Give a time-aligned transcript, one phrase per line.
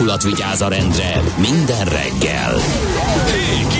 [0.00, 2.54] alakulat vigyáz a rendre minden reggel.
[3.68, 3.79] Kik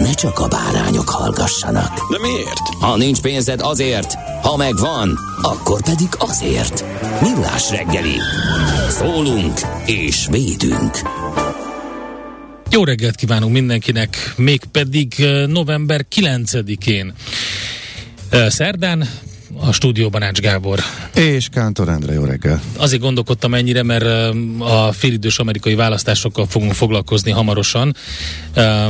[0.00, 2.10] ne csak a bárányok hallgassanak.
[2.10, 2.68] De miért?
[2.80, 6.84] Ha nincs pénzed azért, ha megvan, akkor pedig azért.
[7.20, 8.14] Millás reggeli.
[8.88, 10.98] Szólunk és védünk.
[12.70, 17.14] Jó reggelt kívánunk mindenkinek, mégpedig eh, november 9-én.
[18.30, 19.08] Eh, Szerdán
[19.58, 20.80] a stúdióban Ács Gábor.
[21.14, 22.62] És Kántor Endre, jó reggel.
[22.76, 24.04] Azért gondolkodtam ennyire, mert
[24.58, 27.94] a félidős amerikai választásokkal fogunk foglalkozni hamarosan.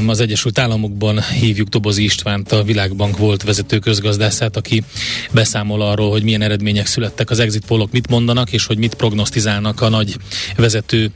[0.07, 4.83] Az Egyesült Államokban hívjuk Dobozi Istvánt, a Világbank volt vezető közgazdászát, aki
[5.31, 9.81] beszámol arról, hogy milyen eredmények születtek az exit polok, mit mondanak, és hogy mit prognosztizálnak
[9.81, 10.17] a nagy
[10.57, 11.11] vezető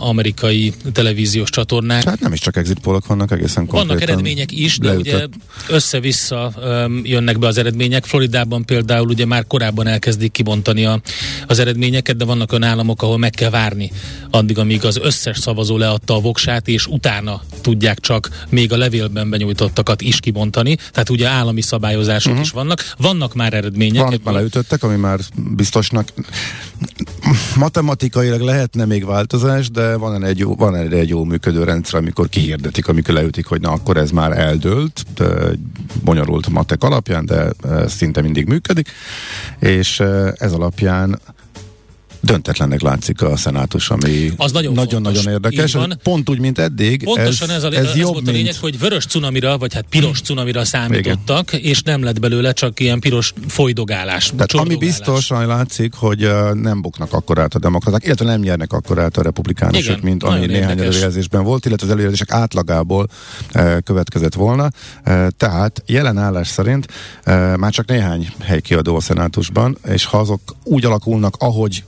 [0.00, 2.04] amerikai televíziós csatornák.
[2.04, 3.86] Hát nem is csak exit polok vannak, egészen konkrétan.
[3.86, 5.14] Vannak eredmények is, de leütött.
[5.14, 5.26] ugye
[5.68, 6.52] össze-vissza
[7.02, 8.04] jönnek be az eredmények.
[8.04, 11.00] Floridában például ugye már korábban elkezdik kibontani a,
[11.46, 13.90] az eredményeket, de vannak olyan államok, ahol meg kell várni
[14.30, 19.30] addig, amíg az összes szavazó leadta a voksát, és utána tudják csak még a levélben
[19.30, 20.76] benyújtottakat is kibontani.
[20.92, 22.46] Tehát ugye állami szabályozások uh-huh.
[22.46, 22.92] is vannak.
[22.98, 24.02] Vannak már eredmények.
[24.02, 26.08] Van, már leütöttek, ami már biztosnak
[27.56, 32.88] matematikailag lehetne még változás, de van egy jó, van egy jó működő rendszer, amikor kihirdetik,
[32.88, 35.24] amikor leütik, hogy na akkor ez már eldőlt, de
[36.04, 37.52] bonyolult matek alapján, de
[37.86, 38.88] szinte mindig működik,
[39.58, 40.00] és
[40.36, 41.20] ez alapján
[42.22, 45.76] döntetlennek látszik a szenátus, ami az nagyon-nagyon érdekes.
[46.02, 47.04] Pont úgy, mint eddig.
[47.04, 49.84] Pontosan ez, ez, a, ez, ez jobb, volt a lényeg, hogy vörös cunamira, vagy hát
[49.88, 51.64] piros cunamira számítottak, Igen.
[51.64, 54.30] és nem lett belőle csak ilyen piros folydogálás.
[54.36, 58.72] Tehát ami biztosan látszik, hogy uh, nem buknak akkor át a demokraták, illetve nem nyernek
[58.72, 63.08] akkor át a republikánusok, Igen, mint ami néhány előjelzésben volt, illetve az előjelzések átlagából
[63.54, 64.68] uh, következett volna.
[65.06, 66.86] Uh, tehát jelen állás szerint
[67.26, 71.84] uh, már csak néhány hely kiadó a szenátusban, és ha azok úgy alakulnak, ahogy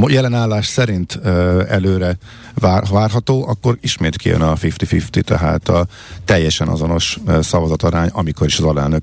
[0.00, 1.20] a jelen állás szerint
[1.68, 2.16] előre
[2.54, 5.86] vár, várható, akkor ismét kijön a 50-50, tehát a
[6.24, 9.02] teljesen azonos szavazatarány, amikor is az alelnök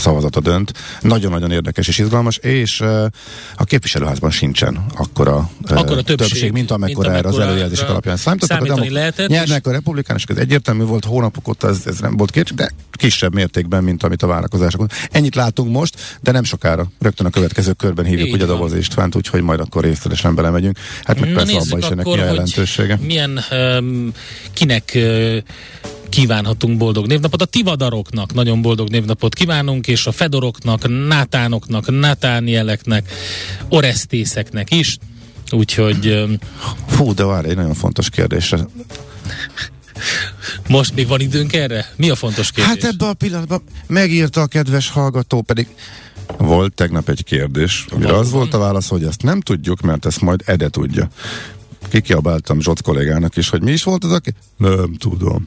[0.00, 0.72] szavazata dönt.
[1.00, 2.80] Nagyon-nagyon érdekes és izgalmas, és
[3.54, 8.58] a képviselőházban sincsen akkora, akkora többség, többség, mint amekkora erre az előjelzések alapján számítottak.
[8.58, 9.28] Számítani lehetett.
[9.28, 13.34] Nyernek a republikánusok, ez egyértelmű volt, hónapok óta ez, ez nem volt kétség, de kisebb
[13.34, 14.86] mértékben, mint amit a várakozások.
[15.10, 18.74] Ennyit látunk most, de nem sokára, rögtön a következő körben hívjuk Így ugye a Doboz
[18.74, 20.78] Istvánt, úgyhogy majd akkor részletesen belemegyünk.
[21.04, 22.98] Hát meg Na persze abban is ennek mi jelentősége.
[23.02, 24.12] Milyen um,
[24.52, 25.36] kinek uh,
[26.08, 27.42] kívánhatunk boldog névnapot.
[27.42, 33.12] A tivadaroknak nagyon boldog névnapot kívánunk, és a fedoroknak, nátánoknak, natánieleknek,
[33.68, 34.98] oresztészeknek is.
[35.50, 36.28] Úgyhogy...
[36.86, 38.66] Fú, de várj, egy nagyon fontos kérdésre.
[40.68, 41.92] Most még van időnk erre?
[41.96, 42.72] Mi a fontos kérdés?
[42.72, 45.66] Hát ebben a pillanatban megírta a kedves hallgató, pedig
[46.36, 50.20] volt tegnap egy kérdés, amire az volt a válasz, hogy ezt nem tudjuk, mert ezt
[50.20, 51.08] majd Ede tudja
[51.88, 54.30] kikiabáltam Zsoc kollégának is, hogy mi is volt az, aki...
[54.56, 55.46] Nem tudom.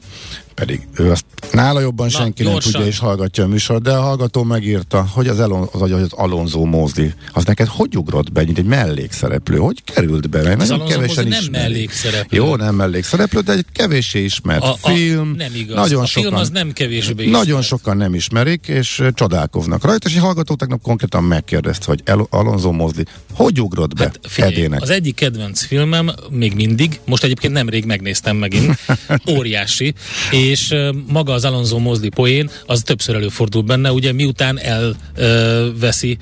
[0.54, 2.60] Pedig ő azt nála jobban Na, senki gyorsan.
[2.62, 6.12] nem tudja és hallgatja a műsor, de a hallgató megírta, hogy az, Elon, az, az
[6.12, 9.56] Alonso Mózdi, az neked hogy ugrott be, mint egy mellékszereplő?
[9.56, 10.42] Hogy került be?
[10.42, 12.38] Mert az nagyon kevesen nem mellékszereplő.
[12.38, 15.32] Jó, nem mellékszereplő, de egy kevéssé ismert a, film.
[15.32, 15.76] A, nem igaz.
[15.76, 17.44] Nagyon a sokan, film az nem kevésbé ismert.
[17.44, 22.26] Nagyon sokan nem ismerik, és csodálkoznak rajta, és egy hallgató tegnap konkrétan megkérdezte, hogy El-
[22.30, 24.82] Alonso Mózdi, hogy ugrott be hát figyelj, edének?
[24.82, 28.78] Az egyik kedvenc filmem még mindig, most egyébként nemrég megnéztem megint,
[29.36, 29.94] óriási,
[30.42, 30.74] és
[31.08, 36.18] maga az Alonso Mosley poén, az többször előfordul benne, ugye miután elveszi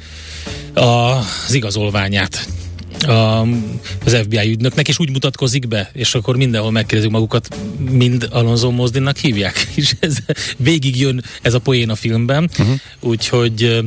[0.75, 2.49] az igazolványát
[3.07, 3.13] a,
[4.05, 7.57] az FBI ügynöknek, és úgy mutatkozik be, és akkor mindenhol megkérdezik magukat,
[7.91, 10.17] mind Alonso Mozdinnak hívják, és ez
[10.57, 12.75] végig jön ez a poén a filmben, uh-huh.
[13.01, 13.85] úgyhogy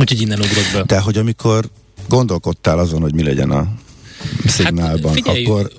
[0.00, 0.82] úgyhogy innen ugrott be.
[0.82, 1.70] De hogy amikor
[2.08, 3.68] gondolkodtál azon, hogy mi legyen a
[4.46, 5.70] szignálban, hát, figyelj, akkor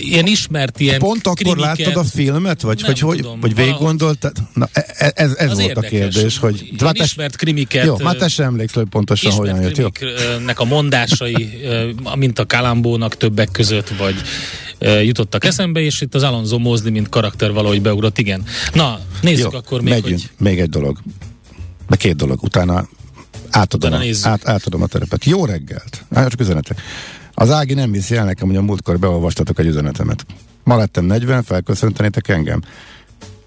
[0.00, 2.62] ilyen ismert ilyen Pont akkor krimiket, láttad a filmet?
[2.62, 4.32] Vagy, hogy, hogy, tudom, vagy végig gondoltad?
[4.54, 6.38] Na, e- e- ez, ez volt érdekes, a kérdés.
[6.38, 7.84] Hogy, ilyen hát ismert krimiket.
[7.84, 9.76] Jó, már te sem emlékszel, hogy pontosan hogyan jött.
[9.76, 9.86] Jó?
[10.54, 11.50] a mondásai,
[12.14, 14.14] mint a Kalambónak többek között, vagy
[15.02, 18.44] jutottak eszembe, és itt az Alonso Mosley, mint karakter valahogy beugrott, igen.
[18.72, 20.20] Na, nézzük Jó, akkor még, megyünk.
[20.20, 20.30] hogy...
[20.38, 20.98] Még egy dolog.
[21.88, 22.42] De két dolog.
[22.42, 22.88] Utána
[23.50, 25.24] átadom, a, át, átadom a terepet.
[25.24, 26.04] Jó reggelt!
[26.12, 26.82] Csak üzenetek.
[27.40, 30.26] Az Ági nem hiszi el nekem, hogy a múltkor beolvastatok egy üzenetemet.
[30.64, 32.62] Ma lettem 40, felköszöntenétek engem.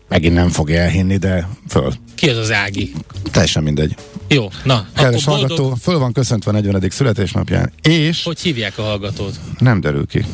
[0.07, 1.93] megint nem fogja elhinni, de föl.
[2.15, 2.93] Ki az az Ági?
[3.31, 3.95] Teljesen mindegy.
[4.27, 4.87] Jó, na.
[4.95, 5.77] Kedves hallgató, boldog...
[5.77, 6.89] föl van köszöntve a 40.
[6.89, 8.23] születésnapján, és...
[8.23, 9.39] Hogy hívják a hallgatót?
[9.57, 10.25] Nem derül ki.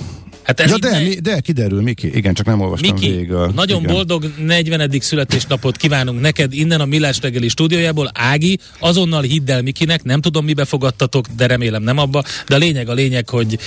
[0.50, 2.16] Hát ez ja, de, mi, de kiderül, Miki.
[2.16, 3.34] Igen, csak nem olvastam Miki, végig.
[3.34, 3.94] A, nagyon igen.
[3.94, 4.92] boldog 40.
[5.00, 8.12] születésnapot kívánunk neked innen a Millás reggeli stúdiójából.
[8.14, 12.58] Ági, azonnal hidd el Mikinek, nem tudom mibe fogadtatok, de remélem nem abba, de a
[12.58, 13.60] lényeg a lényeg, hogy,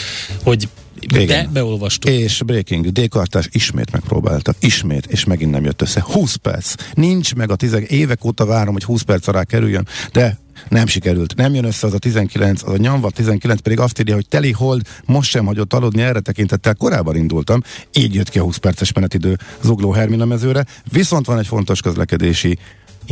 [0.43, 0.69] hogy
[1.00, 1.26] igen.
[1.26, 2.11] De beolvastuk.
[2.11, 3.08] És Breaking d
[3.50, 4.56] ismét megpróbáltak.
[4.61, 6.00] Ismét, és megint nem jött össze.
[6.00, 6.75] 20 perc.
[6.94, 11.34] Nincs meg a 10 évek óta várom, hogy 20 perc alá kerüljön, de nem sikerült.
[11.36, 14.52] Nem jön össze az a 19, az a nyomva 19 pedig azt írja, hogy teli
[14.52, 17.62] hold most sem hagyott aludni, erre tekintettel korábban indultam.
[17.92, 20.66] Így jött ki a 20 perces menetidő Zugló Hermina mezőre.
[20.92, 22.58] Viszont van egy fontos közlekedési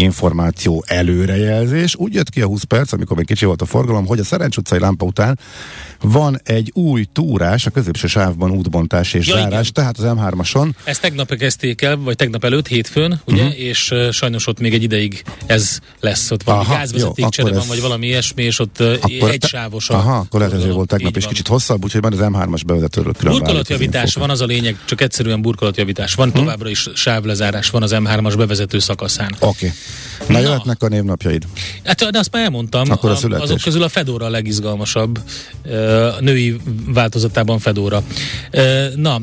[0.00, 1.96] információ előrejelzés.
[1.96, 4.56] Úgy jött ki a 20 perc, amikor még kicsi volt a forgalom, hogy a Szerencs
[4.56, 5.38] utcai lámpa után
[6.00, 9.72] van egy új túrás, a középső sávban útbontás és ja, zárás, igen.
[9.72, 10.70] tehát az M3-ason.
[10.84, 13.60] Ezt tegnap kezdték el, vagy tegnap előtt, hétfőn, ugye, uh-huh.
[13.60, 18.06] és uh, sajnos ott még egy ideig ez lesz, ott valami gázvezetékcsere van, vagy valami
[18.06, 21.84] ilyesmi, és ott uh, egy sávos Aha, akkor lehet, ezért volt tegnap is kicsit hosszabb,
[21.84, 26.14] úgyhogy már az M3-as bevezetőről külön Burkolatjavítás van az a lényeg, csak egyszerűen burkolatjavítás.
[26.14, 26.40] Van hmm.
[26.40, 29.34] továbbra is sávlezárás, van az M3-as bevezető szakaszán.
[29.38, 29.66] Oké.
[29.66, 29.70] Okay.
[30.28, 31.46] Na, Na jöhetnek a névnapjaid.
[31.84, 35.20] Hát, de azt már elmondtam, Akkor a, a azok közül a Fedora a legizgalmasabb,
[36.16, 36.56] a női
[36.86, 38.02] változatában Fedora.
[38.94, 39.20] Na,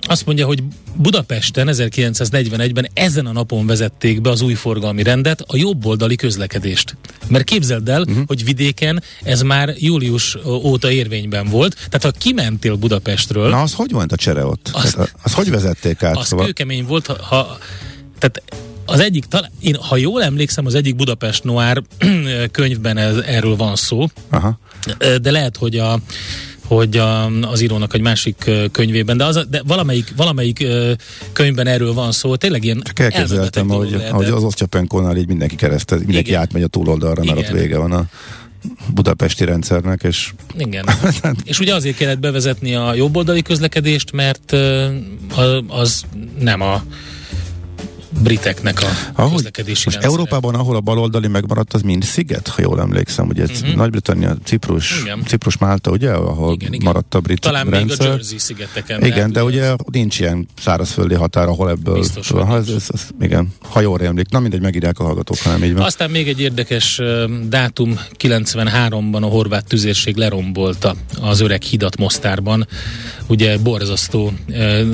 [0.00, 0.62] azt mondja, hogy
[0.96, 6.96] Budapesten 1941-ben ezen a napon vezették be az új forgalmi rendet, a jobboldali közlekedést.
[7.28, 8.26] Mert képzeld el, uh-huh.
[8.26, 13.48] hogy vidéken ez már július óta érvényben volt, tehát ha kimentél Budapestről...
[13.48, 14.70] Na, az hogy volt a csere ott?
[14.72, 16.16] Az, tehát, az hogy vezették át?
[16.16, 16.44] Az szóval?
[16.44, 17.58] kőkemény volt, ha, ha
[18.18, 18.42] tehát
[18.86, 21.82] az egyik, talán, én, ha jól emlékszem, az egyik Budapest Noir
[22.50, 24.58] könyvben ez, erről van szó, Aha.
[25.22, 25.98] de lehet, hogy a
[26.66, 30.66] hogy a, az írónak egy másik könyvében, de, az, de valamelyik, valamelyik
[31.32, 35.56] könyvben erről van szó, tényleg ilyen Csak elképzeltem, hogy, lehet, hogy az Osztyapenkónál így mindenki
[35.56, 36.40] keresztez, mindenki Igen.
[36.40, 37.52] átmegy a túloldalra, mert Igen.
[37.52, 38.04] ott vége van a
[38.94, 40.32] budapesti rendszernek, és...
[40.58, 40.88] Igen.
[41.44, 44.56] és ugye azért kellett bevezetni a jobboldali közlekedést, mert
[45.68, 46.04] az
[46.38, 46.82] nem a
[48.08, 50.06] briteknek a Ahogy, közlekedési most rendszere.
[50.06, 53.28] Európában, ahol a baloldali megmaradt, az mind sziget, ha jól emlékszem.
[53.28, 53.74] Ugye uh-huh.
[53.74, 55.22] Nagy-Britannia, Ciprus, igen.
[55.26, 56.86] Ciprus, Málta, ugye, ahol igen, igen.
[56.86, 57.98] maradt a brit Talán rendszer.
[57.98, 59.04] még a Jersey szigeteken.
[59.04, 61.94] Igen, de ugye nincs ilyen szárazföldi határ, ahol ebből...
[61.94, 64.28] Biztos, ha, ez, ez, ez, igen, ha jól emlék.
[64.28, 65.82] Na mindegy, megírják a hallgatók, ha nem így van.
[65.82, 67.00] Aztán még egy érdekes
[67.48, 72.66] dátum, 93-ban a horvát tüzérség lerombolta az öreg hidat Mostárban.
[73.26, 74.32] Ugye borzasztó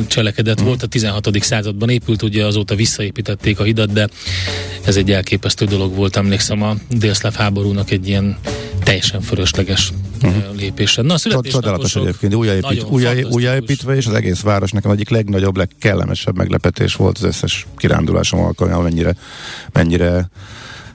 [0.07, 0.69] cselekedet uh-huh.
[0.69, 1.29] volt, a 16.
[1.41, 4.09] században épült, ugye azóta vissza építették a hidat, de
[4.85, 8.39] ez egy elképesztő dolog volt, emlékszem a délszláv háborúnak egy ilyen
[8.83, 10.57] teljesen fölösleges uh-huh.
[10.57, 11.03] lépése.
[11.03, 16.95] Na, Csodálatos egyébként, újjáépít, újjá, újjáépítve, és az egész város nekem egyik legnagyobb, legkellemesebb meglepetés
[16.95, 19.17] volt az összes kirándulásom alkalmával, mennyire,
[19.73, 20.31] mennyire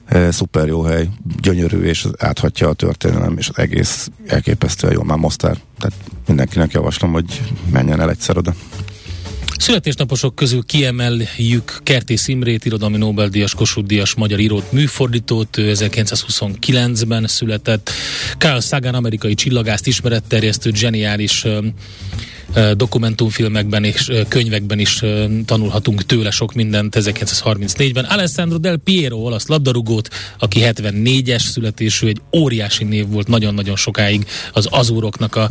[0.06, 1.08] e, szuper jó hely,
[1.40, 5.56] gyönyörű, és áthatja a történelem, és az egész elképesztően jó, már Mostár.
[5.78, 5.96] Tehát
[6.26, 8.54] mindenkinek javaslom, hogy menjen el egyszer oda.
[9.58, 17.90] Születésnaposok közül kiemeljük Kertész Imrét, irodalmi Nobel-díjas, Kossuth díjas magyar írót, műfordítót, ő 1929-ben született.
[18.38, 21.44] Carl Sagan, amerikai csillagászt, ismeretterjesztő, zseniális
[22.76, 25.02] dokumentumfilmekben és könyvekben is
[25.44, 28.04] tanulhatunk tőle sok mindent 1934-ben.
[28.04, 30.08] Alessandro Del Piero, olasz labdarúgót,
[30.38, 35.50] aki 74-es születésű, egy óriási név volt nagyon-nagyon sokáig az Azúroknak a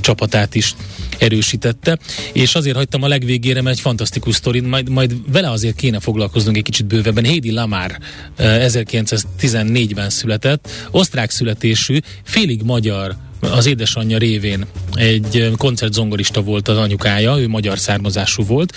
[0.00, 0.74] csapatát is
[1.18, 1.98] erősítette,
[2.32, 6.56] és azért hagytam a legvégére, mert egy fantasztikus sztori, majd, majd vele azért kéne foglalkoznunk
[6.56, 7.24] egy kicsit bővebben.
[7.24, 7.98] Hédi Lamár
[8.38, 17.48] 1914-ben született, osztrák születésű, félig magyar az édesanyja révén egy koncertzongorista volt az anyukája, ő
[17.48, 18.72] magyar származású volt,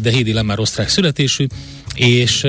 [0.00, 1.46] de Hédi Lemár osztrák születésű,
[1.94, 2.46] és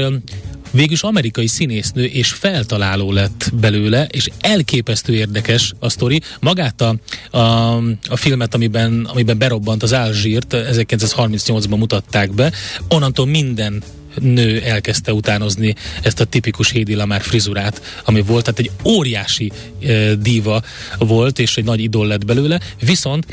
[0.71, 6.21] végülis amerikai színésznő és feltaláló lett belőle, és elképesztő érdekes a sztori.
[6.39, 6.95] Magát a,
[7.37, 7.75] a,
[8.09, 12.51] a filmet, amiben, amiben berobbant az Alzsírt, 1938-ban mutatták be,
[12.89, 13.83] onnantól minden
[14.19, 19.51] nő elkezdte utánozni ezt a tipikus Hédi Lamár frizurát, ami volt, tehát egy óriási
[19.83, 20.61] e, díva
[20.97, 23.25] volt, és egy nagy idol lett belőle, viszont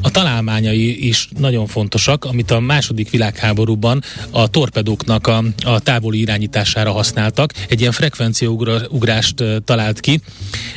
[0.00, 6.92] a találmányai is nagyon fontosak, amit a második világháborúban a torpedóknak a, a távoli irányítására
[6.92, 7.52] használtak.
[7.68, 10.20] Egy ilyen frekvenciaugrást talált ki,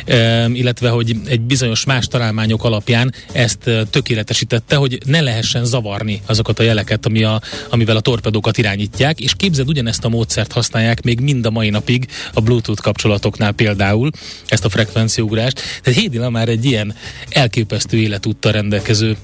[0.05, 6.59] e, illetve, hogy egy bizonyos más találmányok alapján ezt tökéletesítette, hogy ne lehessen zavarni azokat
[6.59, 11.19] a jeleket, ami a, amivel a torpedókat irányítják, és képzeld, ugyanezt a módszert használják még
[11.19, 14.09] mind a mai napig a Bluetooth kapcsolatoknál például,
[14.47, 15.61] ezt a frekvenciaugrást.
[15.81, 16.95] Tehát Hédi már egy ilyen
[17.29, 19.17] elképesztő életúttal rendelkező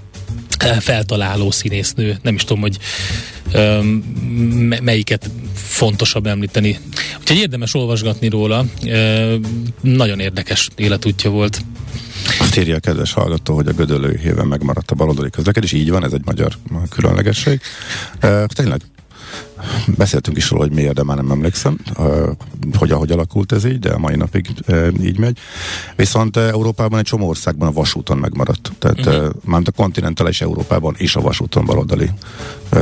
[0.79, 2.17] feltaláló színésznő.
[2.21, 2.77] Nem is tudom, hogy
[4.81, 6.79] melyiket fontosabb említeni.
[7.19, 8.65] Úgyhogy érdemes olvasgatni róla.
[9.81, 11.61] Nagyon érdekes életútja volt.
[12.39, 15.71] Azt írja a kedves hallgató, hogy a Gödöllői héven megmaradt a baloldali közlekedés.
[15.71, 16.57] Így van, ez egy magyar
[16.89, 17.61] különlegesség.
[18.19, 18.81] E, tényleg
[19.97, 21.77] Beszéltünk is róla, hogy miért, de már nem emlékszem,
[22.73, 24.47] hogy ahogy alakult ez így, de a mai napig
[25.01, 25.37] így megy.
[25.95, 28.71] Viszont Európában egy csomó országban a vasúton megmaradt.
[28.79, 29.31] Tehát uh-huh.
[29.43, 32.09] már a kontinentális Európában is a vasúton baloldali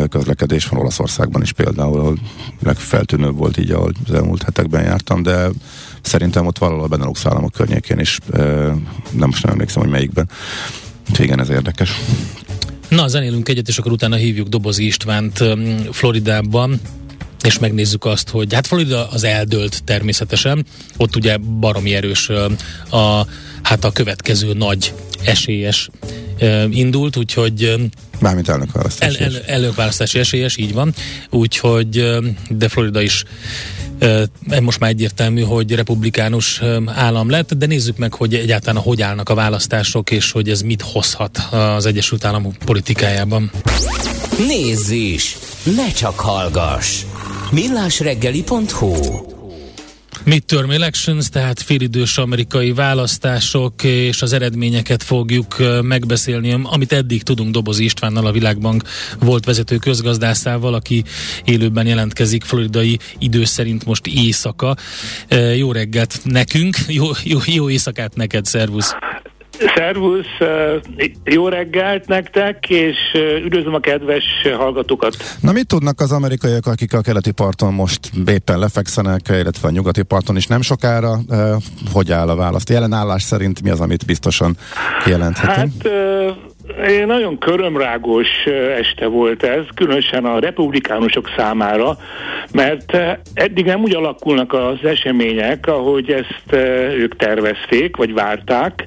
[0.10, 2.20] közlekedés van Olaszországban is például, ahol
[2.64, 5.50] legfeltűnőbb volt így, ahol az elmúlt hetekben jártam, de
[6.02, 8.20] szerintem ott valahol a Benelux államok környékén is,
[9.12, 10.30] nem most nem emlékszem, hogy melyikben.
[11.18, 12.02] Igen, ez érdekes.
[12.90, 15.44] Na, zenélünk egyet, és akkor utána hívjuk Dobozi Istvánt
[15.92, 16.82] Floridában,
[17.44, 20.66] és megnézzük azt, hogy hát Florida az eldőlt természetesen,
[20.98, 22.30] ott ugye baromi erős
[22.90, 23.28] a,
[23.64, 25.90] hát a következő nagy esélyes
[26.70, 27.76] indult, úgyhogy
[28.20, 29.24] Mármint elnökválasztási.
[29.24, 30.94] El, el, elnökválasztási esélyes, így van.
[31.30, 33.24] Úgyhogy, de Florida is
[34.62, 39.34] most már egyértelmű, hogy republikánus állam lett, de nézzük meg, hogy egyáltalán hogy állnak a
[39.34, 43.52] választások, és hogy ez mit hozhat az Egyesült Államok politikájában.
[44.48, 45.38] Nézz is!
[45.76, 47.04] Ne csak hallgass!
[47.52, 49.39] millásreggeli.hu
[50.30, 57.84] Midterm elections, tehát félidős amerikai választások, és az eredményeket fogjuk megbeszélni, amit eddig tudunk Dobozi
[57.84, 58.84] Istvánnal, a Világbank
[59.20, 61.04] volt vezető közgazdászával, aki
[61.46, 64.76] élőben jelentkezik floridai idő szerint most éjszaka.
[65.56, 68.94] Jó reggelt nekünk, jó, jó, jó éjszakát neked, szervusz!
[69.76, 70.26] Szervusz,
[71.24, 72.98] jó reggelt nektek, és
[73.44, 74.24] üdvözlöm a kedves
[74.58, 75.16] hallgatókat.
[75.42, 80.04] Na mit tudnak az amerikaiak, akik a keleti parton most éppen lefekszenek, illetve a nyugati
[80.04, 81.20] parton is nem sokára?
[81.92, 82.70] Hogy áll a választ?
[82.70, 84.58] Jelenállás szerint mi az, amit biztosan
[85.04, 85.84] kijelenthetünk?
[85.84, 85.94] Hát
[87.06, 88.28] nagyon körömrágos
[88.78, 91.98] este volt ez, különösen a republikánusok számára,
[92.54, 92.98] mert
[93.34, 96.62] eddig nem úgy alakulnak az események, ahogy ezt
[96.98, 98.84] ők tervezték, vagy várták,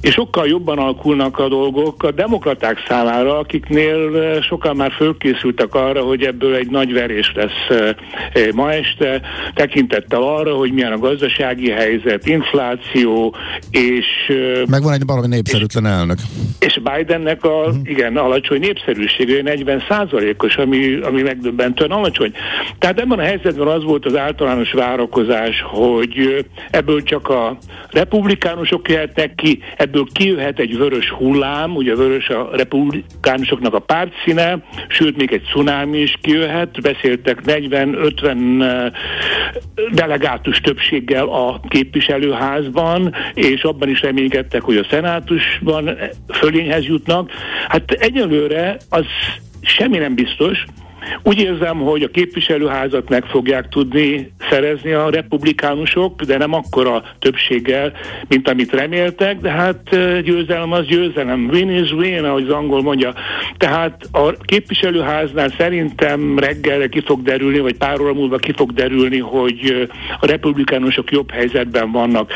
[0.00, 6.22] és sokkal jobban alakulnak a dolgok a demokraták számára, akiknél sokan már fölkészültek arra, hogy
[6.22, 7.90] ebből egy nagy verés lesz
[8.54, 9.20] ma este,
[9.54, 13.34] tekintettel arra, hogy milyen a gazdasági helyzet, infláció,
[13.70, 14.06] és...
[14.68, 16.18] Megvan egy valami népszerűtlen elnök.
[16.58, 17.76] És Biden Bidennek a uh-huh.
[17.84, 22.32] igen alacsony népszerűsége, 40 százalékos, ami, ami megdöbbentően alacsony.
[22.78, 27.56] Tehát ebben a helyzetben az volt az általános várakozás, hogy ebből csak a
[27.90, 35.16] republikánusok jöhetnek ki, ebből kijöhet egy vörös hullám, ugye vörös a republikánusoknak a pártszíne, sőt
[35.16, 38.92] még egy cunámi is kijöhet, beszéltek 40-50
[39.92, 45.98] delegátus többséggel a képviselőházban, és abban is reménykedtek, hogy a szenátusban
[46.32, 47.30] fölényhez jut jutnak.
[47.68, 49.04] Hát egyelőre az
[49.62, 50.64] semmi nem biztos,
[51.22, 57.92] úgy érzem, hogy a képviselőházat meg fogják tudni szerezni a republikánusok, de nem akkora többséggel,
[58.28, 59.80] mint amit reméltek, de hát
[60.22, 61.48] győzelem az győzelem.
[61.52, 63.14] Win is win, ahogy az angol mondja.
[63.56, 69.18] Tehát a képviselőháznál szerintem reggelre ki fog derülni, vagy pár óra múlva ki fog derülni,
[69.18, 69.88] hogy
[70.20, 72.32] a republikánusok jobb helyzetben vannak.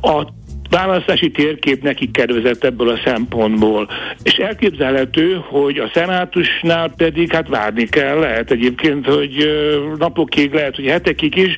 [0.00, 0.26] A
[0.70, 3.88] választási térkép nekik kedvezett ebből a szempontból.
[4.22, 9.50] És elképzelhető, hogy a szenátusnál pedig hát várni kell, lehet egyébként, hogy
[9.98, 11.56] napokig, lehet, hogy hetekig is,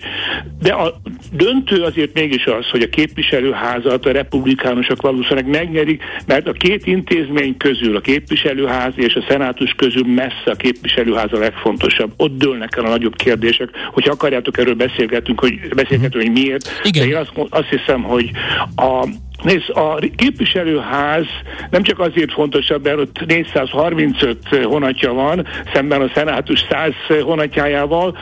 [0.62, 0.95] de a
[1.33, 7.57] döntő azért mégis az, hogy a képviselőházat a republikánusok valószínűleg megnyerik, mert a két intézmény
[7.57, 12.12] közül, a képviselőház és a szenátus közül messze a képviselőház a legfontosabb.
[12.17, 13.69] Ott dőlnek el a nagyobb kérdések.
[13.93, 16.71] Hogyha akarjátok, erről beszélgetünk, hogy beszélgetünk, hogy miért.
[16.83, 17.03] Igen.
[17.03, 18.31] De én azt, azt hiszem, hogy
[18.77, 19.08] a
[19.42, 21.26] Nézd, a képviselőház
[21.71, 26.92] nem csak azért fontosabb, mert ott 435 honatja van, szemben a szenátus 100
[27.23, 28.16] honatjájával,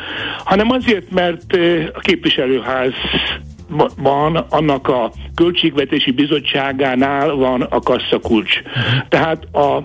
[0.44, 1.56] hanem azért, mert
[1.94, 2.92] a képviselőház
[3.96, 8.62] van, annak a költségvetési bizottságánál van a kasszakulcs.
[9.08, 9.82] Tehát a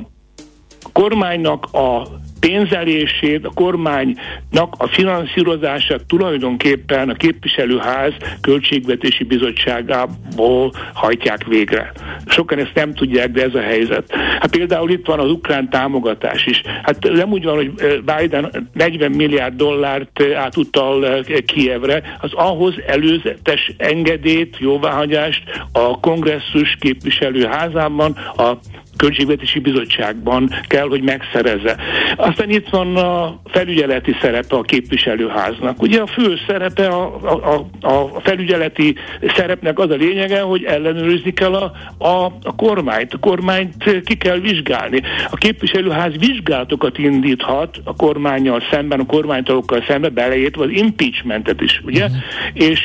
[0.93, 2.03] kormánynak a
[2.41, 11.91] pénzelését, a kormánynak a finanszírozását tulajdonképpen a képviselőház költségvetési bizottságából hajtják végre.
[12.25, 14.15] Sokan ezt nem tudják, de ez a helyzet.
[14.39, 16.61] Hát például itt van az ukrán támogatás is.
[16.83, 17.71] Hát nem úgy van, hogy
[18.05, 28.57] Biden 40 milliárd dollárt átutal Kievre, az ahhoz előzetes engedélyt, jóváhagyást a kongresszus képviselőházában a
[29.01, 31.77] költségvetési bizottságban kell, hogy megszerezze.
[32.15, 35.81] Aztán itt van a felügyeleti szerepe a képviselőháznak.
[35.81, 37.15] Ugye a fő szerepe a,
[37.53, 38.95] a, a, felügyeleti
[39.35, 43.13] szerepnek az a lényege, hogy ellenőrizni kell a, a, a kormányt.
[43.13, 45.01] A kormányt ki kell vizsgálni.
[45.29, 52.05] A képviselőház vizsgálatokat indíthat a kormányjal szemben, a kormánytalokkal szemben, beleértve az impeachmentet is, ugye?
[52.05, 52.19] Uh-huh.
[52.53, 52.79] És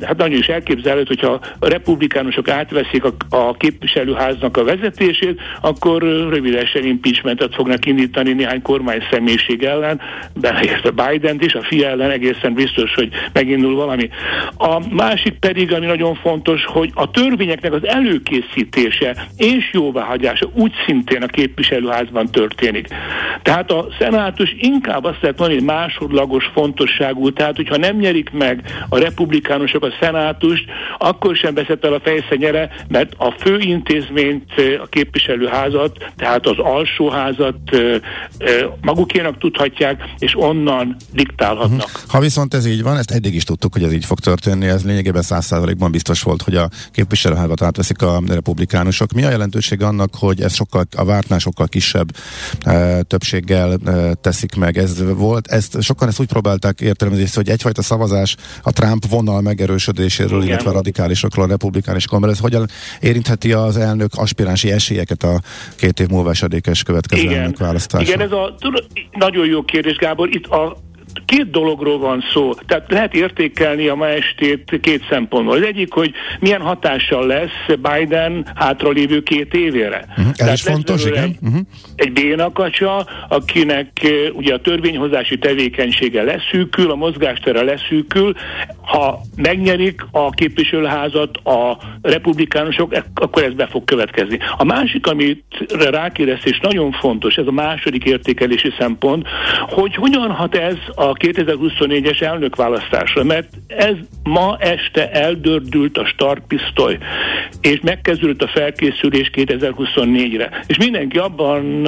[0.00, 6.84] hát nagyon is elképzelhető, hogyha a republikánusok átveszik a, a képviselőháznak a vezetését, akkor rövidesen
[6.84, 10.00] impeachmentet fognak indítani néhány kormány személyiség ellen,
[10.34, 14.08] beleértve Biden is, a fia ellen egészen biztos, hogy megindul valami.
[14.56, 21.22] A másik pedig, ami nagyon fontos, hogy a törvényeknek az előkészítése és jóváhagyása úgy szintén
[21.22, 22.88] a képviselőházban történik.
[23.42, 28.62] Tehát a szenátus inkább azt lehet mondani, hogy másodlagos fontosságú, tehát hogyha nem nyerik meg
[28.88, 30.64] a republikánusok a szenátust,
[30.98, 34.88] akkor sem veszett el a fejszenyere, mert a fő intézményt, a
[35.38, 37.58] képviselőházat, tehát az alsóházat
[38.80, 41.86] magukénak tudhatják, és onnan diktálhatnak.
[41.86, 42.10] Uh-huh.
[42.10, 44.84] Ha viszont ez így van, ezt eddig is tudtuk, hogy ez így fog történni, ez
[44.84, 49.12] lényegében száz százalékban biztos volt, hogy a képviselőházat átveszik a republikánusok.
[49.12, 52.16] Mi a jelentőség annak, hogy ez sokkal, a vártnál sokkal kisebb
[52.60, 54.78] e, többséggel e, teszik meg?
[54.78, 60.42] Ez volt, ezt, sokan ezt úgy próbálták értelmezni, hogy egyfajta szavazás a Trump vonal megerősödéséről,
[60.42, 60.48] Igen.
[60.48, 62.68] illetve a radikálisokról a republikánusokról, ez hogyan
[63.00, 65.40] érintheti az elnök aspiránsi esélyeket a
[65.76, 68.06] két év múlva esedékes következő elnök választásra?
[68.06, 68.54] Igen, ez a
[69.12, 70.28] nagyon jó kérdés, Gábor.
[70.28, 70.76] Itt a
[71.24, 72.54] két dologról van szó.
[72.66, 75.56] Tehát lehet értékelni a ma estét két szempontból.
[75.56, 80.04] Az egyik, hogy milyen hatással lesz Biden hátralévő két évére.
[80.08, 80.32] Uh-huh.
[80.36, 81.22] Ez is fontos, igen.
[81.22, 81.60] Egy, uh-huh.
[81.94, 88.34] egy bénakacsa, akinek ugye a törvényhozási tevékenysége leszűkül, a mozgástere leszűkül.
[88.82, 94.38] Ha megnyerik a képviselőházat a republikánusok, akkor ez be fog következni.
[94.56, 99.26] A másik, amit rákérdez, és nagyon fontos, ez a második értékelési szempont,
[99.68, 106.98] hogy hogyan hat ez a 2024-es elnökválasztásra, mert ez ma este eldördült a startpisztoly,
[107.60, 110.64] és megkezdődött a felkészülés 2024-re.
[110.66, 111.86] És mindenki abban,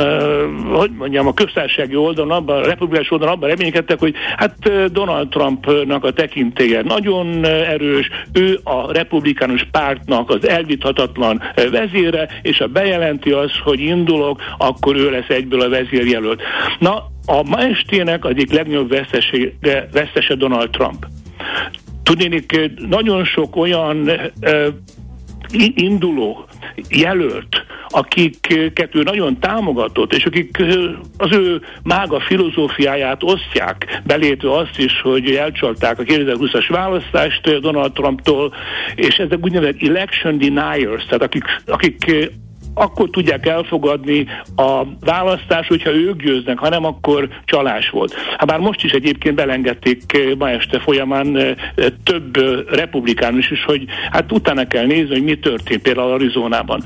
[0.72, 6.04] hogy mondjam, a köztársasági oldalon, abban, a republikás oldalon abban reménykedtek, hogy hát Donald Trumpnak
[6.04, 13.50] a tekintélye nagyon erős, ő a republikánus pártnak az elvithatatlan vezére, és ha bejelenti az,
[13.64, 16.42] hogy indulok, akkor ő lesz egyből a vezérjelölt.
[16.78, 21.06] Na, a ma estének egyik legnagyobb vesztesége, vesztese Donald Trump.
[22.02, 24.66] Tudnék, nagyon sok olyan uh,
[25.74, 26.46] induló
[26.88, 30.62] jelölt, akiket ő nagyon támogatott, és akik
[31.16, 38.54] az ő mága filozófiáját osztják, belétve azt is, hogy elcsalták a 2020-as választást Donald Trumptól,
[38.94, 42.30] és ezek úgynevezett election deniers, tehát akik, akik
[42.74, 48.14] akkor tudják elfogadni a választás, hogyha ők győznek, hanem akkor csalás volt.
[48.14, 51.54] Hát bár most is egyébként belengedték eh, ma este folyamán eh,
[52.04, 56.84] több eh, republikánus is, hogy hát utána kell nézni, hogy mi történt például Arizonában.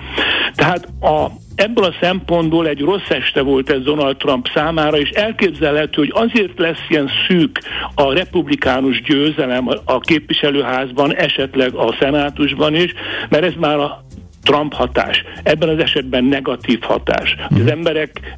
[0.55, 5.93] Tehát a Ebből a szempontból egy rossz este volt ez Donald Trump számára, és elképzelhető,
[5.95, 7.61] hogy azért lesz ilyen szűk
[7.95, 12.93] a republikánus győzelem a képviselőházban, esetleg a szenátusban is,
[13.29, 14.05] mert ez már a
[14.45, 15.25] Trump hatás.
[15.43, 17.37] Ebben az esetben negatív hatás.
[17.49, 17.69] Az mhm.
[17.69, 18.37] emberek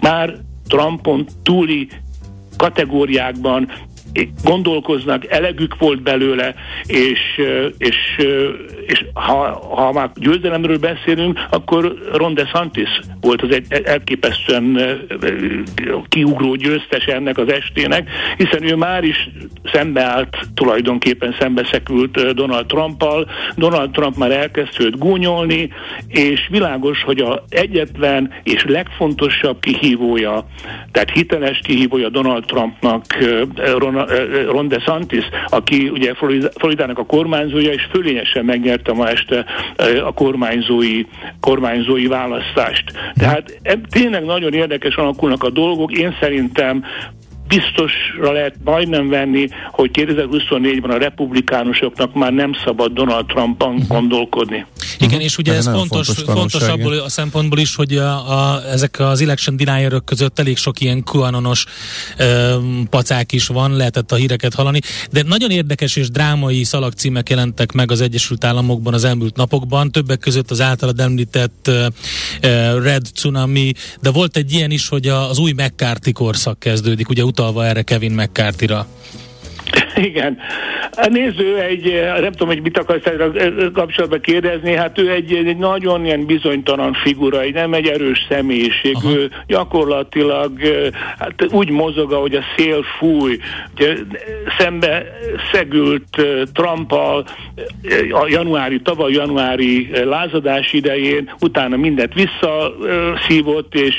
[0.00, 0.34] már
[0.68, 1.88] Trumpon túli
[2.56, 3.70] kategóriákban
[4.44, 6.54] gondolkoznak, elegük volt belőle,
[6.86, 7.20] és,
[7.78, 7.96] és,
[8.90, 14.78] és ha, ha már győzelemről beszélünk, akkor Ron DeSantis volt az egy elképesztően
[16.08, 19.30] kiugró győztes ennek az estének, hiszen ő már is
[19.72, 25.68] szembeállt, tulajdonképpen szembeszekült Donald Trumpal, Donald Trump már elkezdte őt gúnyolni,
[26.08, 30.46] és világos, hogy a egyetlen és legfontosabb kihívója,
[30.92, 33.04] tehát hiteles kihívója Donald Trumpnak
[33.78, 34.04] Ron
[34.50, 36.14] Ron DeSantis, aki ugye
[36.54, 38.44] Floridának a kormányzója, és fölényesen
[38.86, 39.44] megnyerte ma este
[40.04, 41.04] a kormányzói,
[41.40, 42.84] kormányzói választást.
[43.14, 45.92] Tehát tényleg nagyon érdekes alakulnak a dolgok.
[45.92, 46.84] Én szerintem
[47.50, 53.88] biztosra lehet majdnem venni, hogy 2024-ben a republikánusoknak már nem szabad Donald Trumpban uh-huh.
[53.88, 54.66] gondolkodni.
[54.98, 58.62] Igen, és ugye ez, ez fontos, fontos, fontos abból a szempontból is, hogy a, a,
[58.72, 61.64] ezek az election denier között elég sok ilyen QAnonos
[62.16, 62.54] ö,
[62.90, 67.90] pacák is van, lehetett a híreket hallani, de nagyon érdekes és drámai szalagcímek jelentek meg
[67.90, 71.86] az Egyesült Államokban az elmúlt napokban, többek között az általad említett ö,
[72.82, 77.66] Red Tsunami, de volt egy ilyen is, hogy az új McCarthy korszak kezdődik, ugye utalva
[77.66, 78.86] erre Kevin McCarthy-ra.
[79.96, 80.38] Igen.
[81.08, 83.02] Néző egy, nem tudom, hogy mit akarsz
[83.72, 88.94] kapcsolatban kérdezni, hát ő egy, egy nagyon ilyen bizonytalan figura, egy nem egy erős személyiség,
[88.94, 89.10] Aha.
[89.10, 90.52] ő gyakorlatilag
[91.18, 93.38] hát úgy mozog, ahogy a szél fúj,
[93.74, 93.94] ugye,
[94.58, 95.04] szembe
[95.52, 97.24] szegült Trumpal
[98.10, 103.96] a januári, tavaly januári lázadás idején, utána mindent visszaszívott, és,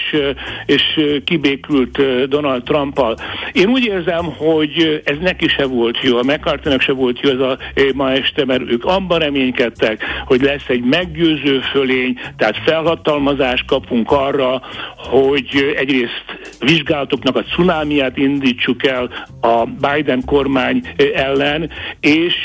[0.65, 0.81] és
[1.23, 3.17] kibékült Donald Trumpal.
[3.51, 7.39] Én úgy érzem, hogy ez neki se volt jó, a mccarthy se volt jó ez
[7.39, 7.57] a
[7.93, 14.61] ma este, mert ők abban reménykedtek, hogy lesz egy meggyőző fölény, tehát felhatalmazást kapunk arra,
[14.97, 16.25] hogy egyrészt
[16.59, 19.09] vizsgálatoknak a cunámiát indítsuk el
[19.41, 20.81] a Biden kormány
[21.15, 21.69] ellen,
[21.99, 22.35] és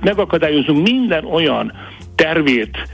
[0.00, 1.72] megakadályozunk minden olyan
[2.14, 2.88] tervét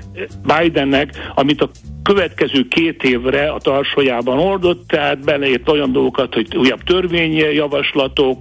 [0.47, 1.71] Bidennek, amit a
[2.03, 8.39] következő két évre a tarsajában oldott, tehát beleért olyan dolgokat, hogy újabb törvényjavaslatok,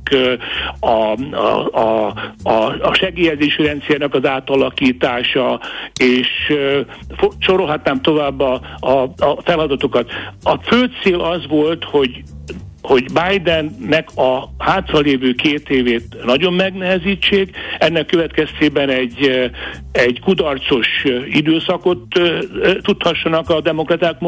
[0.80, 2.08] a, a, a,
[2.44, 5.62] a, a segélyezési rendszernek az átalakítása,
[6.00, 6.28] és
[7.40, 10.12] sorolhatnám tovább a, a, a feladatokat.
[10.44, 12.24] A fő cél az volt, hogy
[12.88, 19.50] hogy Bidennek a hátralévő két évét nagyon megnehezítsék, ennek következtében egy,
[19.91, 20.88] egy kudarcos
[21.32, 22.00] időszakot
[22.82, 24.19] tudhassanak a demokraták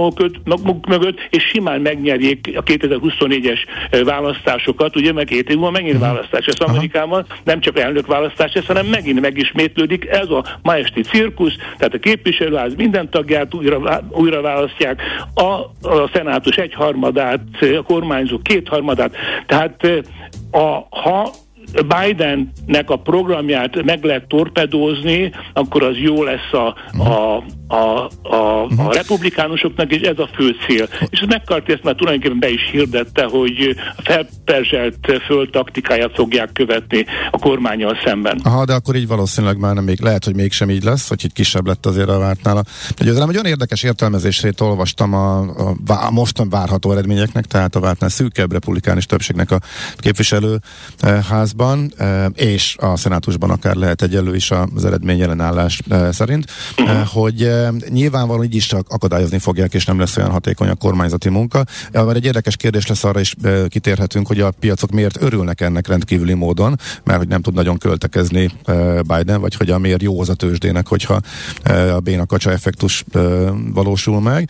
[0.43, 3.59] maguk mögött, és simán megnyerjék a 2024-es
[4.03, 6.09] választásokat, ugye meg két év múlva megint uh-huh.
[6.09, 11.01] választás lesz Amerikában, nem csak elnök választás lesz, hanem megint megismétlődik ez a ma esti
[11.01, 15.01] cirkusz, tehát a képviselőház minden tagját újra, újra választják,
[15.33, 15.43] a,
[15.89, 17.41] a szenátus egyharmadát,
[17.77, 19.11] a kormányzók یه تاره مداد
[19.49, 20.05] داد
[20.53, 21.31] اها
[21.71, 28.65] Bidennek a programját meg lehet torpedózni, akkor az jó lesz a, a, a, a, a
[28.69, 28.87] mhm.
[28.89, 30.87] republikánusoknak, és ez a fő cél.
[31.09, 37.05] És McCarthy ezt már tulajdonképpen be is hirdette, hogy a felperzselt föld taktikáját fogják követni
[37.31, 38.39] a kormányjal szemben.
[38.43, 41.33] Aha, de akkor így valószínűleg már nem még, lehet, hogy mégsem így lesz, hogy itt
[41.33, 42.63] kisebb lett azért a vártnál.
[42.97, 48.09] Egy, egy olyan érdekes értelmezését olvastam a, a, a mostan várható eredményeknek, tehát a vártnál
[48.09, 49.59] szűkebb republikánus többségnek a
[49.97, 56.45] képviselőházban, eh, és a szenátusban akár lehet egyelő is az eredmény jelenállás eh, szerint,
[56.77, 57.07] uh-huh.
[57.07, 57.51] hogy
[57.89, 61.65] nyilvánvalóan így is csak akadályozni fogják, és nem lesz olyan hatékony a kormányzati munka.
[61.91, 63.35] Mert egy érdekes kérdés lesz arra is
[63.67, 68.51] kitérhetünk, hogy a piacok miért örülnek ennek rendkívüli módon, mert hogy nem tud nagyon költekezni
[69.01, 71.19] Biden, vagy hogy miért jó az a tőzsdének, hogyha
[71.95, 73.05] a bénakacsa effektus
[73.73, 74.49] valósul meg.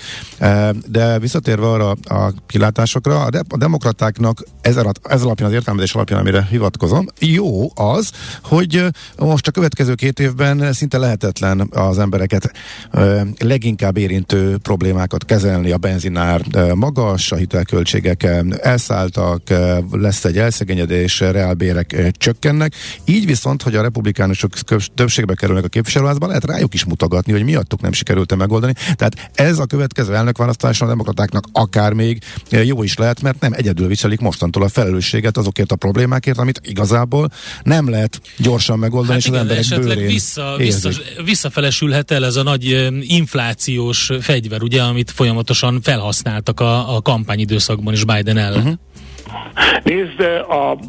[0.87, 6.47] De visszatérve arra a kilátásokra, a, a demokratáknak ez, ez alapján, az értelmezés alapján, amire
[6.49, 8.11] hivatkozom, jó az,
[8.43, 8.85] hogy
[9.17, 12.51] most a következő két évben szinte lehetetlen az embereket
[13.39, 15.71] leginkább érintő problémákat kezelni.
[15.71, 16.41] A benzinár
[16.73, 18.27] magas, a hitelköltségek
[18.61, 19.41] elszálltak,
[19.91, 22.73] lesz egy elszegényedés, reálbérek csökkennek.
[23.05, 24.51] Így viszont, hogy a republikánusok
[24.95, 28.73] többségbe kerülnek a képviselőházban, lehet rájuk is mutogatni, hogy miattuk nem sikerült megoldani.
[28.95, 33.87] Tehát ez a következő elnökválasztáson a demokratáknak akár még jó is lehet, mert nem egyedül
[33.87, 37.29] viselik mostantól a felelősséget azokért a problémákért, amit igazából
[37.63, 40.89] nem lehet gyorsan megoldani, hát és igen, az emberek bőrén vissza, vissza,
[41.23, 48.05] visszafelesülhet el ez a nagy inflációs fegyver, ugye, amit folyamatosan felhasználtak a, a kampányidőszakban is
[48.05, 48.57] Biden ellen.
[48.57, 48.73] Uh-huh.
[49.83, 50.79] Nézd, a,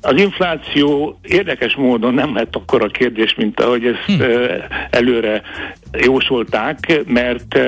[0.00, 4.22] az infláció érdekes módon nem lett akkor a kérdés, mint ahogy ezt hm.
[4.90, 5.42] előre
[5.92, 7.58] jósolták, mert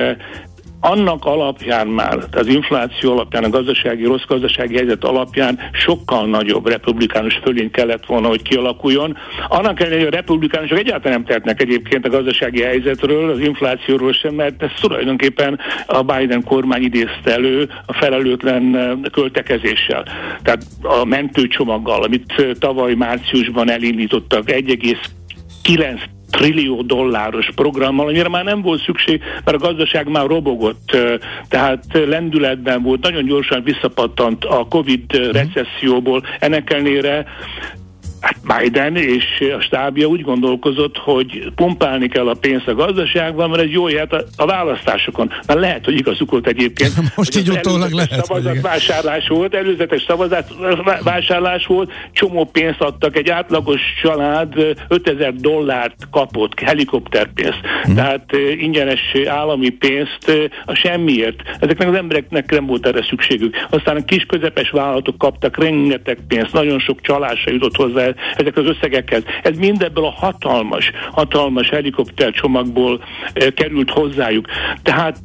[0.85, 7.39] annak alapján már, az infláció alapján, a gazdasági, rossz gazdasági helyzet alapján sokkal nagyobb republikánus
[7.43, 9.17] fölény kellett volna, hogy kialakuljon.
[9.47, 14.33] Annak ellenére, hogy a republikánusok egyáltalán nem tehetnek egyébként a gazdasági helyzetről, az inflációról sem,
[14.33, 20.03] mert ez tulajdonképpen a Biden kormány idézte elő a felelőtlen eh, költekezéssel.
[20.43, 25.99] Tehát a mentőcsomaggal, amit eh, tavaly márciusban elindítottak, 1,9
[26.33, 30.97] trillió dolláros programmal, amire már nem volt szükség, mert a gazdaság már robogott,
[31.47, 36.23] tehát lendületben volt, nagyon gyorsan visszapattant a Covid recesszióból.
[36.39, 37.25] Ennek ellenére
[38.57, 39.23] Biden és
[39.57, 44.13] a stábja úgy gondolkozott, hogy pumpálni kell a pénzt a gazdaságban, mert ez jó jöhet
[44.13, 45.31] a, a választásokon.
[45.47, 46.91] Már lehet, hogy igazuk volt egyébként.
[47.15, 48.25] Most így utólag lehet.
[48.25, 54.53] Szavazatvásárlás volt, előzetes szavazatvásárlás volt, csomó pénzt adtak, egy átlagos család
[54.87, 57.59] 5000 dollárt kapott, helikopterpénzt.
[57.83, 57.95] Hmm.
[57.95, 61.41] Tehát ingyenes állami pénzt a semmiért.
[61.59, 63.55] Ezeknek az embereknek nem volt erre szükségük.
[63.69, 68.65] Aztán a kis közepes vállalatok kaptak rengeteg pénzt, nagyon sok csalásra jutott hozzá ezek az
[68.65, 69.23] összegekhez.
[69.41, 73.03] Ez mindebből a hatalmas, hatalmas helikopter csomagból
[73.55, 74.47] került hozzájuk.
[74.83, 75.17] Tehát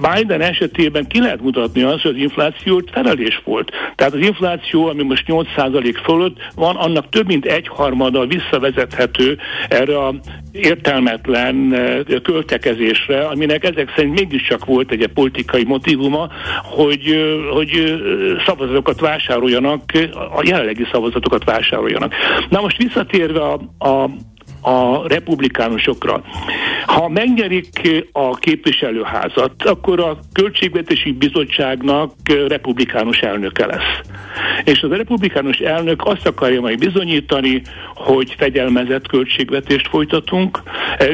[0.00, 3.70] Biden esetében ki lehet mutatni azt, hogy az infláció felelés volt.
[3.94, 10.14] Tehát az infláció, ami most 8% fölött van, annak több mint egyharmada visszavezethető erre a
[10.58, 11.76] értelmetlen
[12.22, 16.28] költekezésre, aminek ezek szerint mégiscsak volt egy politikai motivuma,
[16.62, 17.16] hogy,
[17.50, 18.02] hogy
[18.46, 22.14] szavazatokat vásároljanak, a jelenlegi szavazatokat vásároljanak.
[22.48, 24.10] Na most visszatérve a, a
[24.66, 26.22] a republikánusokra.
[26.86, 27.68] Ha megnyerik
[28.12, 32.12] a képviselőházat, akkor a Költségvetési Bizottságnak
[32.48, 34.00] republikánus elnöke lesz.
[34.64, 37.62] És az a republikánus elnök azt akarja majd bizonyítani,
[37.94, 40.62] hogy fegyelmezett költségvetést folytatunk,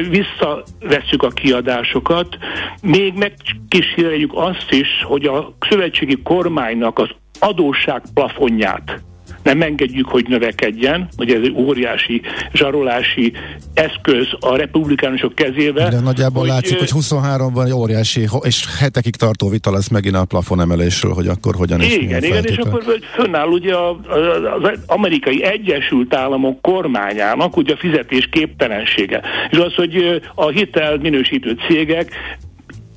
[0.09, 2.37] visszavesszük a kiadásokat,
[2.81, 9.01] még megkísérjük azt is, hogy a szövetségi kormánynak az adósság plafonját
[9.43, 12.21] nem engedjük, hogy növekedjen, hogy ez egy óriási
[12.53, 13.33] zsarolási
[13.73, 15.89] eszköz a republikánusok kezébe.
[15.89, 20.25] De nagyjából hogy, látszik, hogy 23-ban egy óriási és hetekig tartó vita lesz megint a
[20.25, 22.83] plafon emelésről, hogy akkor hogyan is Igen, igen, és akkor
[23.15, 29.21] fönnáll ugye az amerikai Egyesült Államok kormányának ugye a fizetés képtelensége.
[29.49, 32.11] És az, hogy a hitel minősítő cégek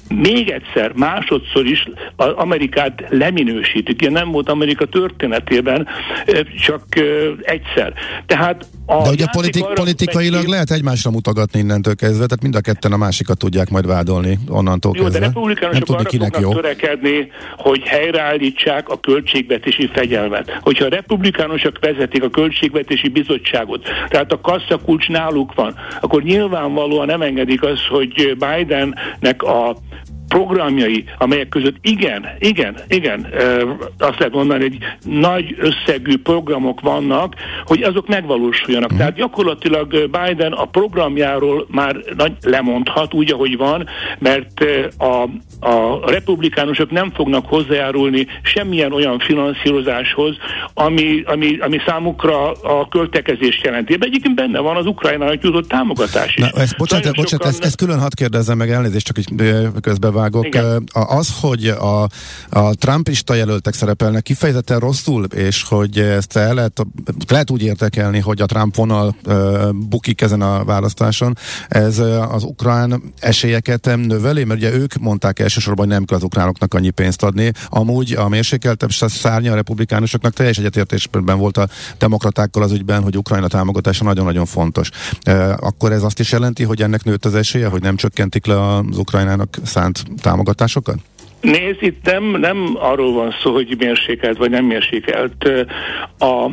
[0.09, 4.01] még egyszer, másodszor is az Amerikát leminősítik.
[4.01, 5.87] Ilyen nem volt Amerika történetében,
[6.65, 6.83] csak
[7.43, 7.93] egyszer.
[8.27, 10.51] Tehát a De ugye politik, politikailag megy...
[10.51, 14.93] lehet egymásra mutogatni innentől kezdve, tehát mind a ketten a másikat tudják majd vádolni onnantól
[14.97, 15.19] jó, kezdve.
[15.19, 16.53] de republikánusok arra kinek jó.
[16.53, 20.59] törekedni, hogy helyreállítsák a költségvetési fegyelmet.
[20.61, 27.23] Hogyha a republikánusok vezetik a költségvetési bizottságot, tehát a kasszakulcs náluk van, akkor nyilvánvalóan nem
[27.23, 29.77] engedik az, hogy Bidennek a
[30.37, 33.27] programjai, amelyek között igen, igen, igen,
[33.99, 34.79] azt lehet mondani, hogy
[35.13, 38.93] nagy összegű programok vannak, hogy azok megvalósuljanak.
[38.95, 38.97] Mm.
[38.97, 44.65] Tehát gyakorlatilag Biden a programjáról már nagy lemondhat úgy, ahogy van, mert
[44.99, 45.23] a,
[45.69, 50.37] a republikánusok nem fognak hozzájárulni semmilyen olyan finanszírozáshoz,
[50.75, 53.97] ami, ami, ami számukra a költekezést jelenti.
[53.97, 56.51] De egyébként benne van az Ukrajnának jutott támogatás is.
[56.51, 57.49] Na, ezt, bocsánat, bocsánat sokan...
[57.49, 59.33] ezt, ezt külön hadd kérdezzem meg, elnézést, csak így
[59.81, 60.47] közbevág vágok.
[60.47, 60.85] Igen.
[60.93, 62.09] Az, hogy a,
[62.49, 66.87] a Trumpista jelöltek szerepelnek kifejezetten rosszul, és hogy ezt el lehet,
[67.29, 69.17] lehet úgy értekelni, hogy a Trump vonal
[69.89, 71.37] bukik ezen a választáson,
[71.69, 71.99] ez
[72.31, 76.91] az ukrán esélyeket növeli, mert ugye ők mondták elsősorban, hogy nem kell az ukránoknak annyi
[76.91, 77.53] pénzt adni.
[77.69, 83.49] Amúgy a mérsékeltebb szárnya a republikánusoknak teljes egyetértésben volt a demokratákkal az ügyben, hogy Ukrajna
[83.49, 84.91] támogatása nagyon-nagyon fontos.
[85.57, 88.99] Akkor ez azt is jelenti, hogy ennek nőtt az esélye, hogy nem csökkentik le az
[88.99, 90.97] Ukrajnának szánt támogatásokat?
[91.41, 95.49] Nézd, itt nem, nem arról van szó, hogy mérsékelt vagy nem mérsékelt.
[96.19, 96.51] A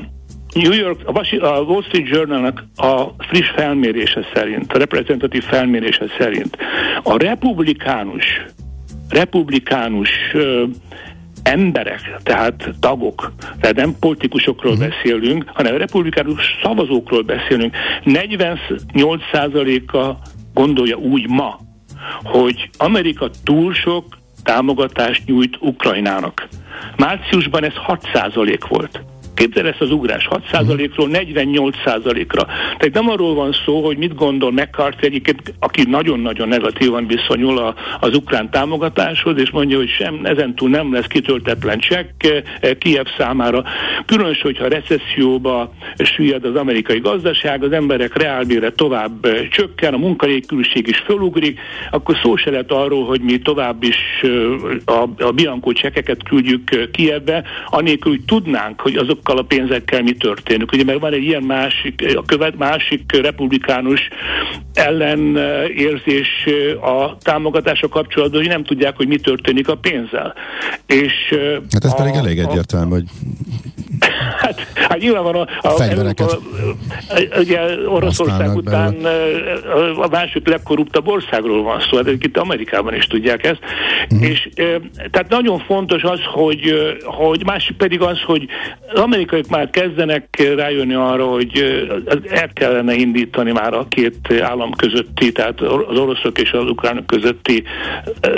[0.54, 1.08] New York,
[1.42, 6.58] a Wall Street Journalnak a friss felmérése szerint, a reprezentatív felmérése szerint
[7.04, 8.46] a republikánus,
[9.10, 10.64] republikánus ö,
[11.44, 14.88] emberek, tehát tagok, tehát nem politikusokról uh-huh.
[14.88, 17.76] beszélünk, hanem republikánus szavazókról beszélünk.
[18.06, 20.16] 48%-a
[20.54, 21.60] gondolja úgy ma,
[22.24, 24.06] hogy Amerika túl sok
[24.44, 26.48] támogatást nyújt Ukrajnának.
[26.98, 29.04] Márciusban ez 6% volt.
[29.34, 32.46] Képzel ezt az ugrás 6%-ról 48%-ra.
[32.78, 37.76] Tehát nem arról van szó, hogy mit gondol McCarthy egyébként, aki nagyon-nagyon negatívan viszonyul a,
[38.00, 43.64] az ukrán támogatáshoz, és mondja, hogy sem ezentúl nem lesz kitöltetlen csekk eh, Kiev számára.
[44.06, 50.88] Különös, hogyha recesszióba süllyed az amerikai gazdaság, az emberek reálbére tovább eh, csökken, a munkanélküliség
[50.88, 51.60] is fölugrik,
[51.92, 54.30] akkor szó se lehet arról, hogy mi tovább is eh,
[54.86, 60.14] a, a Bianco csekeket küldjük Kievbe, anélkül, hogy tudnánk, hogy azok azokkal a pénzekkel mi
[60.14, 60.72] történik.
[60.72, 64.02] Ugye mert van egy ilyen másik, a követ, másik republikánus
[64.74, 66.48] ellenérzés
[66.82, 70.34] a támogatása kapcsolatban, hogy nem tudják, hogy mi történik a pénzzel.
[70.86, 71.14] És
[71.72, 73.06] hát ez a, pedig elég egyértelmű, hogy
[74.38, 76.40] Hát, hát nyilván van a, a, Európa,
[77.38, 80.04] ugye Oroszország után belőle.
[80.04, 83.60] a másik legkorruptabb országról van szó, hát itt Amerikában is tudják ezt.
[84.12, 84.30] Uh-huh.
[84.30, 84.50] És
[85.12, 86.74] tehát nagyon fontos az, hogy,
[87.04, 88.48] hogy másik pedig az, hogy
[88.94, 91.64] az amerikaiak már kezdenek rájönni arra, hogy
[92.30, 97.64] el kellene indítani már a két állam közötti, tehát az oroszok és az ukránok közötti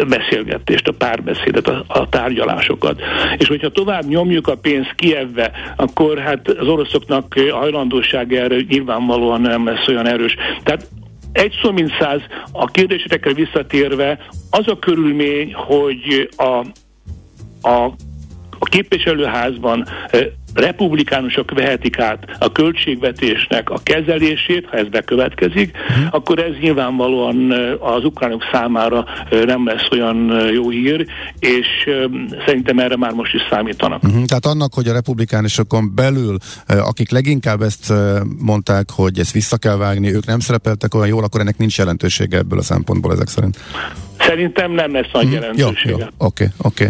[0.07, 3.01] beszélgetést, a párbeszédet, a, a tárgyalásokat.
[3.38, 9.65] És hogyha tovább nyomjuk a pénzt Kievbe, akkor hát az oroszoknak hajlandóság erre nyilvánvalóan nem
[9.65, 10.36] lesz olyan erős.
[10.63, 10.88] Tehát
[11.32, 16.65] egy szó mint száz, a kérdésetekre visszatérve, az a körülmény, hogy a,
[17.69, 17.93] a,
[18.60, 19.88] a képviselőházban
[20.55, 26.05] republikánusok vehetik át a költségvetésnek a kezelését, ha ez bekövetkezik, uh-huh.
[26.11, 29.05] akkor ez nyilvánvalóan az ukránok számára
[29.45, 31.05] nem lesz olyan jó hír,
[31.39, 31.67] és
[32.45, 34.03] szerintem erre már most is számítanak.
[34.03, 34.25] Uh-huh.
[34.25, 36.37] Tehát annak, hogy a republikánusokon belül,
[36.67, 37.93] akik leginkább ezt
[38.39, 42.37] mondták, hogy ezt vissza kell vágni, ők nem szerepeltek olyan jól, akkor ennek nincs jelentősége
[42.37, 43.57] ebből a szempontból ezek szerint.
[44.25, 45.89] Szerintem nem lesz nagy mm, jelentősége.
[45.89, 46.88] Jó, jó, oké, oké.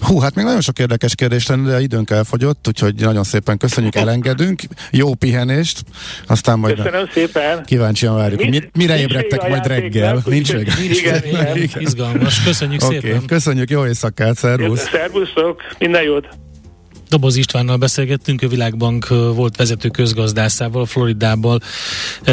[0.00, 3.94] Hú, hát még nagyon sok érdekes kérdés lenne, de időnk elfogyott, úgyhogy nagyon szépen köszönjük,
[3.94, 4.62] elengedünk.
[4.90, 5.84] Jó pihenést,
[6.26, 7.64] aztán majd Köszönöm szépen.
[7.64, 8.48] kíváncsian várjuk.
[8.48, 10.22] Mit, mire ébredtek majd reggel?
[10.24, 10.74] Nincs reggel.
[10.82, 11.80] Igen, igen, igen.
[11.80, 12.42] Izgalmas.
[12.42, 13.26] Köszönjük okay, szépen.
[13.26, 14.88] Köszönjük, jó éjszakát, szervusz.
[14.88, 16.28] Szervuszok, minden jót.
[17.08, 21.60] Doboz Istvánnal beszélgettünk, a Világbank volt vezető közgazdászával, Floridából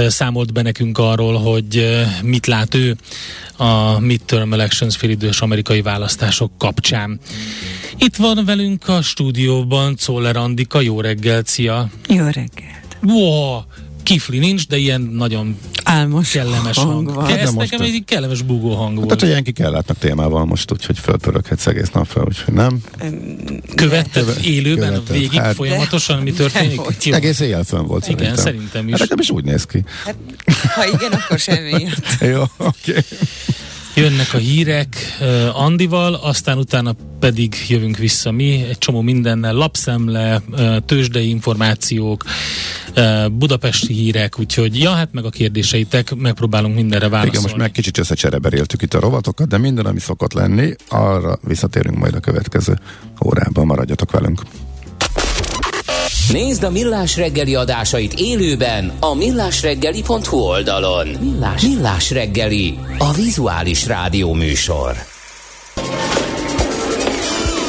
[0.08, 2.96] számolt be nekünk arról, hogy mit lát ő
[3.58, 7.20] a midterm elections félidős amerikai választások kapcsán.
[7.98, 11.90] Itt van velünk a stúdióban Czoller Andika, jó reggelt, szia!
[12.08, 12.98] Jó reggelt!
[13.02, 13.62] Wow,
[14.06, 17.10] kifli nincs, de ilyen nagyon Álmos kellemes hang.
[17.10, 17.30] hang.
[17.30, 19.06] Hát Ez nekem egy kellemes bugó hang volt.
[19.06, 22.82] Tehát, hogy ilyenki kell látnak témával most, úgyhogy fölpöröghetsz egész nap fel, úgyhogy nem.
[23.76, 25.16] Követted Követ, élőben követted.
[25.16, 26.82] végig hát, folyamatosan, mi történik?
[27.04, 27.14] Jó.
[27.14, 29.00] Egész éjjel fönn volt Igen, szerintem, szerintem is.
[29.00, 29.84] Hát is úgy néz ki.
[30.06, 30.16] Hát,
[30.76, 31.88] ha igen, akkor semmi.
[32.34, 32.90] Jó, oké.
[32.90, 33.04] Okay.
[33.96, 40.42] Jönnek a hírek uh, Andival, aztán utána pedig jövünk vissza mi, egy csomó mindennel, lapszemle,
[40.52, 42.24] uh, tőzsdei információk,
[43.32, 47.38] budapesti hírek, úgyhogy ja, hát meg a kérdéseitek, megpróbálunk mindenre válaszolni.
[47.38, 51.98] Igen, most meg kicsit összecsereberéltük itt a rovatokat, de minden, ami szokott lenni, arra visszatérünk
[51.98, 52.80] majd a következő
[53.26, 54.42] órában, maradjatok velünk.
[56.36, 61.08] Nézd a Millás reggeli adásait élőben a millásreggeli.hu oldalon.
[61.08, 64.96] Millás, Millás reggeli, a vizuális rádió műsor.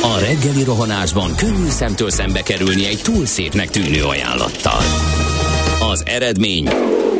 [0.03, 4.83] A reggeli rohanásban könnyű szemtől szembe kerülni egy túl szépnek tűnő ajánlattal.
[5.93, 6.69] Az eredmény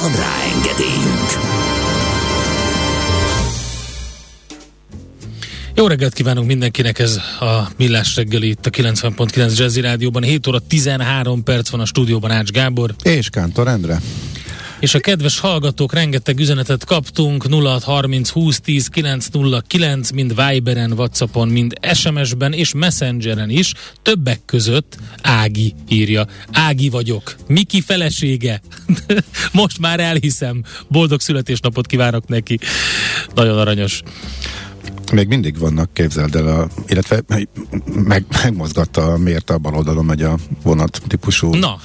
[0.00, 1.30] Van rá engedélyünk!
[5.74, 10.22] Jó reggelt kívánunk mindenkinek, ez a Millás reggeli itt a 90.9 Jazzy Rádióban.
[10.22, 12.94] 7 óra 13 perc van a stúdióban Ács Gábor.
[13.02, 14.00] És Kántor Endre.
[14.84, 21.74] És a kedves hallgatók, rengeteg üzenetet kaptunk, 0630 20 10 909, mind Viberen, Whatsappon, mind
[21.92, 26.26] SMS-ben és Messengeren is, többek között Ági írja.
[26.52, 28.60] Ági vagyok, Miki felesége.
[29.52, 30.64] Most már elhiszem.
[30.88, 32.58] Boldog születésnapot kívánok neki.
[33.34, 34.02] Nagyon aranyos.
[35.12, 37.22] Még mindig vannak, képzeld el, a, illetve
[37.84, 41.78] meg, megmozgatta a mért a bal oldalon megy a vonat típusú Na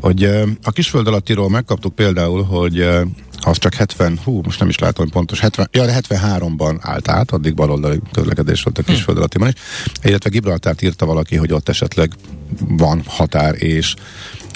[0.00, 0.24] hogy
[0.62, 2.88] a kisföld alattiról megkaptuk például, hogy
[3.40, 7.30] az csak 70, hú, most nem is látom pontos, 70, ja, de 73-ban állt át,
[7.30, 8.92] addig baloldali közlekedés volt a hm.
[8.92, 9.54] kisföld alattiban is,
[10.02, 12.12] illetve Gibraltárt írta valaki, hogy ott esetleg
[12.68, 13.94] van határ és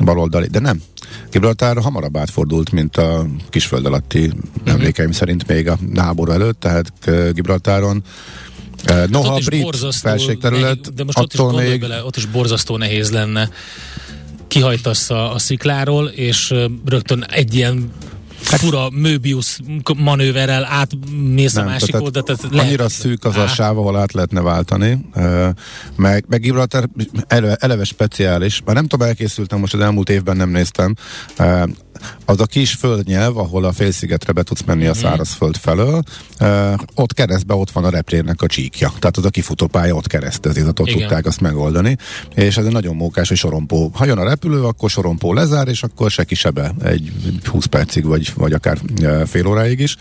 [0.04, 0.82] baloldali, de nem.
[1.30, 4.40] Gibraltár hamarabb átfordult, mint a kisföld alatti uh-huh.
[4.64, 6.92] emlékeim szerint még a háború előtt, tehát
[7.32, 8.02] Gibraltáron
[9.08, 11.80] Noha hát a brit felségterület, de most ott is, még...
[11.80, 13.50] bele, ott is borzasztó nehéz lenne
[14.54, 17.92] kihajtasz a, a szikláról, és rögtön egy ilyen
[18.44, 19.58] Hát, fura Möbius
[19.96, 22.30] manőverrel átmész a másik oldalt.
[22.52, 25.06] Annyira szűk az a sáv, ahol át lehetne váltani.
[25.96, 26.88] Meg, meg Gibraltar
[27.26, 28.62] eleve, eleve speciális.
[28.64, 30.94] Már nem tudom, elkészültem, most az elmúlt évben nem néztem
[32.24, 34.98] az a kis földnyelv, ahol a félszigetre be tudsz menni a mhm.
[34.98, 36.02] szárazföld felől,
[36.94, 38.92] ott keresztbe ott van a reptérnek a csíkja.
[38.98, 40.98] Tehát az a kifutópálya ott keresztezik, ott Igen.
[40.98, 41.96] tudták azt megoldani.
[42.34, 43.90] És ez egy nagyon mókás, hogy sorompó.
[43.94, 47.12] Ha jön a repülő, akkor sorompó lezár, és akkor se kisebe egy
[47.44, 48.78] 20 percig, vagy, vagy akár
[49.26, 49.96] fél óráig is.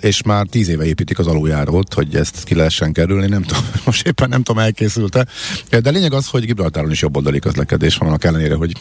[0.00, 3.26] És már tíz éve építik az aluljárót, hogy ezt ki lehessen kerülni.
[3.26, 5.26] Nem tudom, most éppen nem tudom, elkészült-e.
[5.80, 8.72] De lényeg az, hogy Gibraltáron is jobboldali közlekedés van, annak ellenére, hogy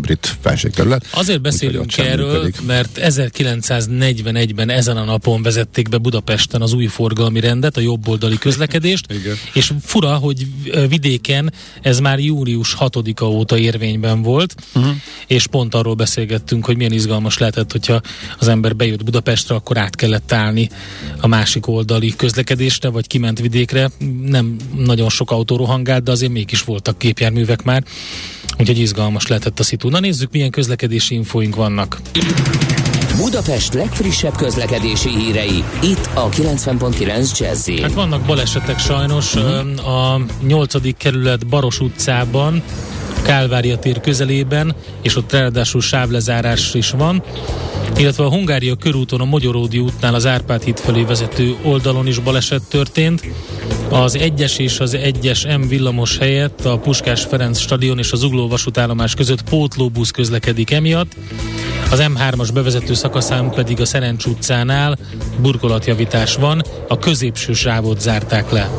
[0.00, 1.06] brit felségterület.
[1.10, 2.66] Azért beszélünk erről, működik.
[2.66, 9.06] mert 1941-ben ezen a napon vezették be Budapesten az új forgalmi rendet, a jobboldali közlekedést,
[9.52, 10.46] és fura, hogy
[10.88, 14.92] vidéken ez már június 6-a óta érvényben volt, uh-huh.
[15.26, 18.00] és pont arról beszélgettünk, hogy milyen izgalmas lehet lehetett, hogyha
[18.38, 20.68] az ember bejött Budapestre, akkor át kellett állni
[21.20, 23.90] a másik oldali közlekedésre, vagy kiment vidékre.
[24.22, 27.84] Nem nagyon sok autó rohangált, de azért mégis voltak gépjárművek már,
[28.60, 29.88] úgyhogy izgalmas lehetett a szitu.
[29.88, 32.00] Na nézzük, milyen közlekedési infóink vannak.
[33.16, 39.34] Budapest legfrissebb közlekedési hírei, itt a 90.9 jazz Hát vannak balesetek sajnos.
[39.34, 39.88] Uh-huh.
[39.88, 40.96] A 8.
[40.96, 42.62] kerület Baros utcában
[43.22, 47.22] Kálvária tér közelében, és ott ráadásul sávlezárás is van,
[47.96, 52.62] illetve a Hungária körúton a Magyaródi útnál az Árpád híd felé vezető oldalon is baleset
[52.68, 53.22] történt.
[53.88, 58.48] Az 1-es és az 1-es M villamos helyett a Puskás Ferenc stadion és az Ugló
[58.48, 61.16] vasútállomás között pótlóbusz közlekedik emiatt.
[61.90, 64.98] Az M3-as bevezető szakaszán pedig a Szerencs utcánál
[65.40, 68.70] burkolatjavítás van, a középső sávot zárták le.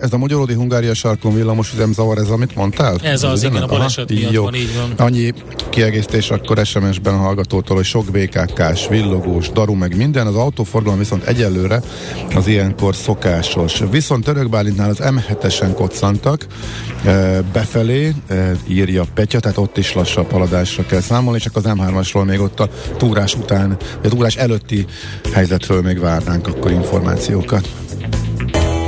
[0.00, 2.96] Ez a Magyaródi Hungária sarkon villamos üzemzavar, ez amit mondtál?
[3.02, 4.42] Ez az, igen, a baleset miatt jó.
[4.42, 5.06] van, így van.
[5.06, 5.32] Annyi
[5.70, 11.24] kiegészítés akkor SMS-ben a hallgatótól, hogy sok BKK-s, villogós, daru meg minden, az autóforgalom viszont
[11.24, 11.82] egyelőre
[12.34, 13.82] az ilyenkor szokásos.
[13.90, 16.46] Viszont Törökbálintnál az M7-esen koccantak
[17.52, 18.14] befelé,
[18.68, 22.68] írja Petya, tehát ott is lassabb haladásra kell számolni, csak az M3-asról még ott a
[22.96, 24.86] túrás után, vagy a túrás előtti
[25.32, 27.68] helyzetről még várnánk akkor információkat.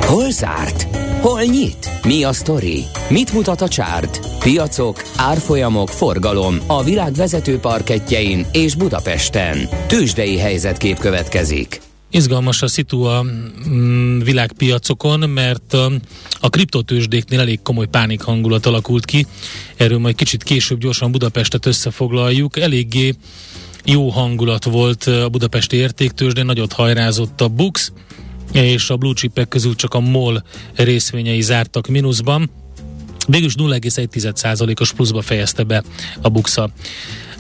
[0.01, 1.06] Hol zárt?
[1.21, 1.91] Hol nyit?
[2.03, 2.85] Mi a sztori?
[3.09, 4.39] Mit mutat a csárt?
[4.39, 9.69] Piacok, árfolyamok, forgalom a világ vezető parketjein és Budapesten.
[9.87, 11.81] Tősdei helyzetkép következik.
[12.11, 13.25] Izgalmas a szitu a
[13.69, 15.93] mm, világpiacokon, mert a,
[16.41, 19.27] a kriptotősdéknél elég komoly pánik hangulat alakult ki.
[19.77, 22.59] Erről majd kicsit később gyorsan Budapestet összefoglaljuk.
[22.59, 23.15] Eléggé
[23.85, 27.93] jó hangulat volt a budapesti értéktősdén, nagyot hajrázott a BUX,
[28.53, 30.43] és a blue chipek közül csak a MOL
[30.75, 32.51] részvényei zártak mínuszban.
[33.27, 35.83] Végülis 0,1%-os pluszba fejezte be
[36.21, 36.71] a Buxa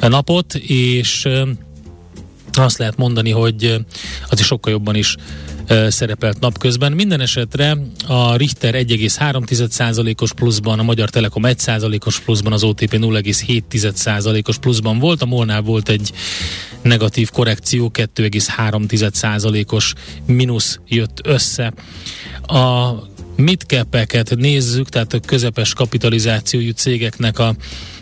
[0.00, 1.28] napot, és
[2.64, 3.84] azt lehet mondani, hogy
[4.28, 5.16] az is sokkal jobban is
[5.88, 6.92] szerepelt napközben.
[6.92, 7.76] Minden esetre
[8.06, 15.26] a Richter 1,3%-os pluszban, a Magyar Telekom 1%-os pluszban, az OTP 0,7%-os pluszban volt, a
[15.26, 16.12] Molnál volt egy
[16.82, 19.92] negatív korrekció, 2,3%-os
[20.26, 21.72] mínusz jött össze.
[22.46, 22.90] A
[23.36, 27.54] midcap-eket nézzük, tehát a közepes kapitalizációjú cégeknek a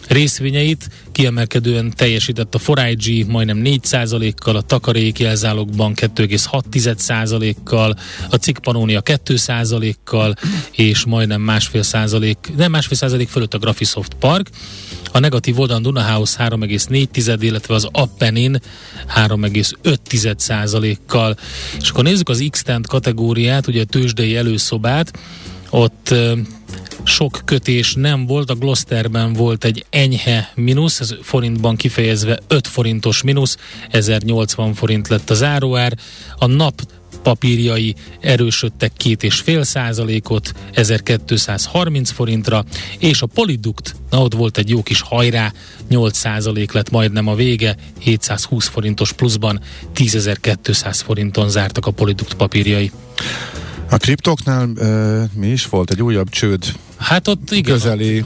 [0.09, 7.97] részvényeit, kiemelkedően teljesített a 4IG majdnem 4%-kal, a Takarék jelzálogban 2,6%-kal,
[8.31, 10.35] a Cikk Panónia 2%-kal,
[10.71, 14.51] és majdnem másfél százalék, nem másfél százalék fölött a Graphisoft Park.
[15.13, 18.61] A negatív oldalon Dunahouse 3,4, illetve az Appenin
[19.17, 21.37] 3,5 százalékkal.
[21.81, 25.19] És akkor nézzük az x kategóriát, ugye a tőzsdei előszobát,
[25.75, 26.15] ott
[27.05, 33.23] sok kötés nem volt, a Gloucesterben volt egy enyhe mínusz, ez forintban kifejezve 5 forintos
[33.23, 33.57] mínusz,
[33.91, 35.99] 1080 forint lett a záróár,
[36.39, 36.83] a nap
[37.23, 42.65] papírjai erősödtek két és fél százalékot, 1230 forintra,
[42.99, 45.53] és a Polidukt, na ott volt egy jó kis hajrá,
[45.89, 49.61] 8 százalék lett majdnem a vége, 720 forintos pluszban,
[49.95, 52.91] 10.200 forinton zártak a Polidukt papírjai.
[53.95, 54.87] A kriptoknál e,
[55.35, 55.91] mi is volt?
[55.91, 56.65] Egy újabb csőd
[56.97, 57.73] Hát ott igen.
[57.73, 58.25] közeli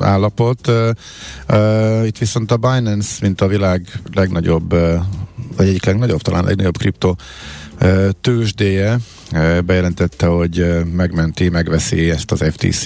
[0.00, 0.68] állapot.
[0.68, 5.04] E, itt viszont a Binance, mint a világ legnagyobb, e,
[5.56, 7.14] vagy egyik legnagyobb, talán legnagyobb kripto
[8.20, 8.98] tőzsdéje,
[9.64, 12.84] bejelentette, hogy megmenti, megveszi ezt az FTC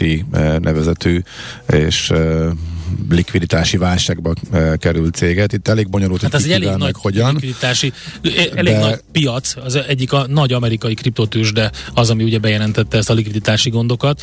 [0.60, 1.20] nevezetű
[1.68, 2.12] és
[3.10, 5.52] likviditási válságba e, került céget.
[5.52, 7.32] Itt elég bonyolult, hát ez egy elég nagy hogyan.
[7.32, 7.92] likviditási,
[8.54, 8.80] elég de...
[8.80, 13.70] nagy piac, az egyik a nagy amerikai kriptotősde az, ami ugye bejelentette ezt a likviditási
[13.70, 14.22] gondokat,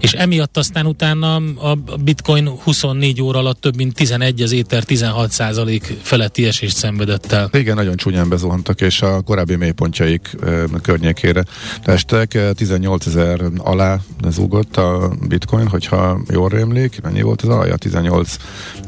[0.00, 5.30] és emiatt aztán utána a bitcoin 24 óra alatt több mint 11, az éter 16
[5.30, 7.50] százalék feletti esést szenvedett el.
[7.52, 11.44] Igen, nagyon csúnyán bezuhantak, és a korábbi mélypontjaik e, környékére
[11.82, 12.38] testek.
[12.54, 13.98] 18 ezer alá
[14.28, 17.76] zúgott a bitcoin, hogyha jól rémlik, mennyi volt az alja?
[17.76, 18.36] 18 18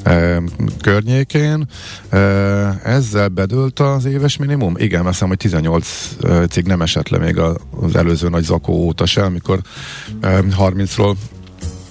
[0.02, 0.42] e,
[0.80, 1.68] környékén.
[2.08, 2.18] E,
[2.84, 4.74] ezzel bedőlt az éves minimum?
[4.76, 6.16] Igen, azt hiszem, hogy 18
[6.50, 9.60] cég nem esett le még az előző nagy zakó óta se, amikor
[10.20, 11.16] e, 30-ról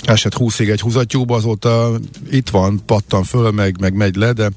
[0.03, 1.91] esett 20-ig egy húzattyúba, azóta
[2.31, 4.49] itt van, pattan föl, meg, meg megy le, de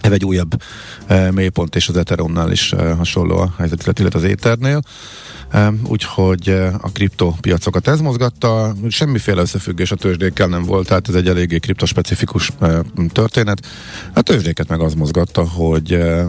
[0.00, 0.62] ez egy újabb
[1.06, 4.82] e, mélypont, és az Ethereumnál is e, hasonló a helyzet, illetve az Ethernél
[5.86, 11.28] úgyhogy eh, a kriptopiacokat ez mozgatta, semmiféle összefüggés a tőzsdékkel nem volt, tehát ez egy
[11.28, 12.78] eléggé kriptospecifikus eh,
[13.12, 13.66] történet.
[14.14, 16.26] A tőzsdéket meg az mozgatta, hogy eh,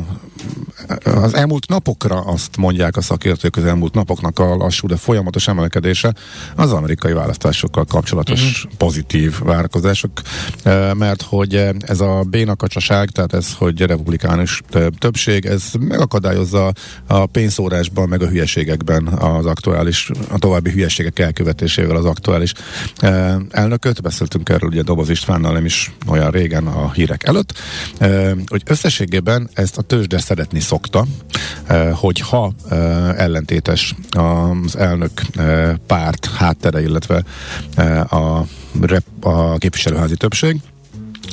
[1.04, 6.14] az elmúlt napokra azt mondják a szakértők, az elmúlt napoknak a lassú, de folyamatos emelkedése
[6.56, 8.78] az amerikai választásokkal kapcsolatos uh-huh.
[8.78, 10.12] pozitív várakozások,
[10.94, 14.62] mert hogy ez a bénakacsaság, tehát ez, hogy republikánus
[14.98, 16.72] többség, ez megakadályozza
[17.08, 22.54] a pénzszórásban, meg a hülyeségekben az aktuális, a további hülyeségek elkövetésével az aktuális
[23.50, 24.02] elnököt.
[24.02, 27.54] Beszéltünk erről ugye Doboz Istvánnal nem is olyan régen a hírek előtt,
[28.48, 31.06] hogy összességében ezt a tőzsde szeretni szokta,
[31.94, 32.54] hogyha
[33.18, 35.12] ellentétes az elnök
[35.88, 37.24] párt háttere, illetve
[38.10, 38.42] a,
[38.82, 40.62] rep, a képviselőházi többség,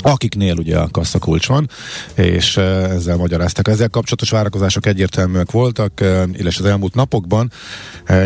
[0.02, 1.68] akiknél ugye a kasszakulcs van,
[2.14, 3.68] és ezzel magyaráztak.
[3.68, 6.00] Ezzel kapcsolatos várakozások egyértelműek voltak,
[6.32, 7.50] illetve az elmúlt napokban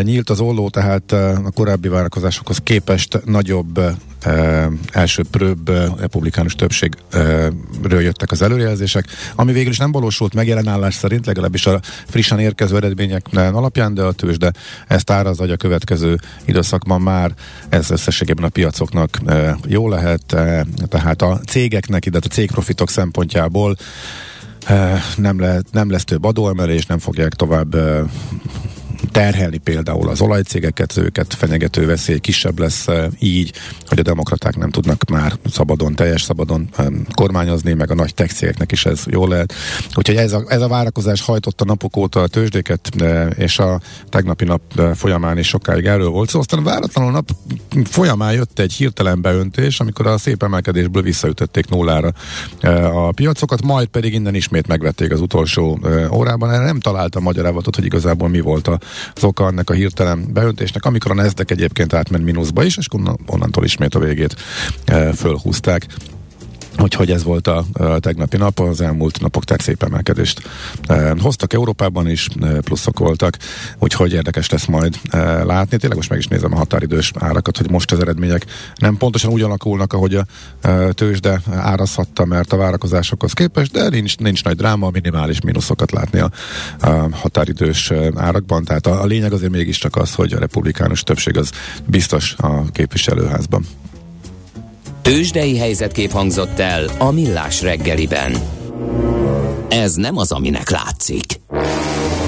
[0.01, 3.79] nyílt az olló, tehát a korábbi várakozásokhoz képest nagyobb
[4.91, 5.69] első prőbb
[5.99, 9.05] republikánus többségről jöttek az előrejelzések,
[9.35, 14.01] ami végül is nem valósult meg jelenállás szerint, legalábbis a frissen érkező eredmények alapján, de
[14.01, 14.51] a tőzs, de
[14.87, 17.31] ezt áraz, hogy a következő időszakban már
[17.69, 19.19] ez összességében a piacoknak
[19.67, 20.35] jó lehet,
[20.89, 23.75] tehát a cégeknek, illetve a cégprofitok szempontjából
[25.17, 27.75] nem, le, nem lesz több adóemelés, nem fogják tovább
[29.13, 32.85] terhelni például az olajcégeket, őket fenyegető veszély kisebb lesz
[33.19, 33.53] így,
[33.87, 36.69] hogy a demokraták nem tudnak már szabadon, teljes szabadon
[37.13, 39.53] kormányozni, meg a nagy tech cégeknek is ez jól lehet.
[39.95, 42.89] Úgyhogy ez a, ez a várakozás hajtotta napok óta a tőzsdéket,
[43.35, 44.61] és a tegnapi nap
[44.95, 46.41] folyamán is sokáig erről volt szó.
[46.41, 47.29] Szóval aztán váratlanul nap
[47.89, 52.11] folyamán jött egy hirtelen beöntés, amikor a szép emelkedésből visszaütötték nullára
[52.93, 55.79] a piacokat, majd pedig innen ismét megvették az utolsó
[56.11, 56.51] órában.
[56.51, 58.79] Erre nem találtam magyarázatot, hogy igazából mi volt a
[59.15, 62.87] az oka ennek a hirtelen beöntésnek, amikor a Nasdaq egyébként átment mínuszba is, és
[63.25, 64.35] onnantól ismét a végét
[64.85, 65.87] e, fölhúzták.
[66.79, 67.65] Úgyhogy ez volt a,
[67.99, 70.41] tegnapi nap, az elmúlt napok tehát szép emelkedést
[70.87, 73.37] e, hoztak Európában is, e, pluszok voltak,
[73.79, 75.77] úgyhogy érdekes lesz majd e, látni.
[75.77, 78.45] Tényleg most meg is nézem a határidős árakat, hogy most az eredmények
[78.75, 80.25] nem pontosan úgy alakulnak, ahogy a
[80.61, 86.19] e, tőzsde árazhatta, mert a várakozásokhoz képest, de nincs, nincs nagy dráma, minimális mínuszokat látni
[86.19, 86.31] a,
[86.79, 88.63] a határidős árakban.
[88.63, 91.51] Tehát a, a lényeg azért mégiscsak az, hogy a republikánus többség az
[91.85, 93.65] biztos a képviselőházban.
[95.03, 98.35] Tőzsdei helyzetkép hangzott el a Millás reggeliben.
[99.69, 101.39] Ez nem az, aminek látszik.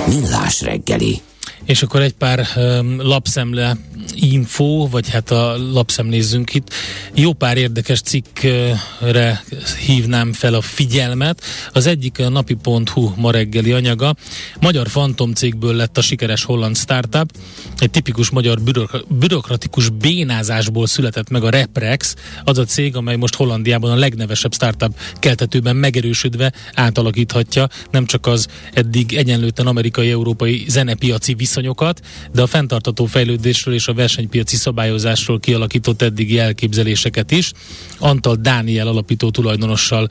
[0.07, 1.21] Millás reggeli.
[1.65, 3.77] És akkor egy pár um, lapszemle
[4.13, 6.73] info, vagy hát a lapszemlézzünk itt.
[7.13, 9.43] Jó pár érdekes cikkre
[9.85, 11.41] hívnám fel a figyelmet.
[11.73, 14.15] Az egyik a napi.hu ma reggeli anyaga.
[14.59, 17.31] Magyar fantomcégből lett a sikeres holland startup.
[17.77, 18.59] Egy tipikus magyar
[19.07, 24.99] bürokratikus bénázásból született meg a Reprex, az a cég, amely most Hollandiában a legnevesebb startup
[25.19, 32.01] keltetőben megerősödve átalakíthatja nem csak az eddig egyenlőten amerikai-európai zenepiaci viszonyokat,
[32.33, 37.51] de a fenntartató fejlődésről és a versenypiaci szabályozásról kialakított eddigi elképzeléseket is.
[37.99, 40.09] Antal Dániel alapító tulajdonossal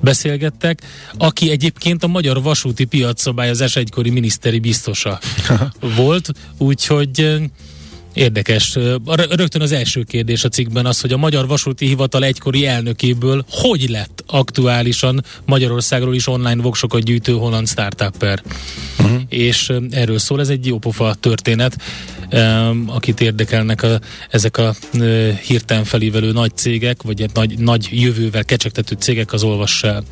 [0.00, 0.82] beszélgettek,
[1.18, 5.18] aki egyébként a magyar vasúti piac szabályozás egykori miniszteri biztosa
[5.96, 7.40] volt, úgyhogy
[8.16, 8.78] Érdekes.
[9.30, 13.88] Rögtön az első kérdés a cikkben az, hogy a Magyar Vasúti Hivatal egykori elnökéből hogy
[13.88, 18.42] lett aktuálisan Magyarországról is online voksokat gyűjtő holland startupper.
[18.98, 19.20] Uh-huh.
[19.28, 21.76] És erről szól, ez egy jópofa történet
[22.86, 24.00] akit érdekelnek a,
[24.30, 24.74] ezek a
[25.46, 30.02] hirtelen felívelő nagy cégek, vagy nagy, nagy jövővel kecsegtető cégek, az olvassa.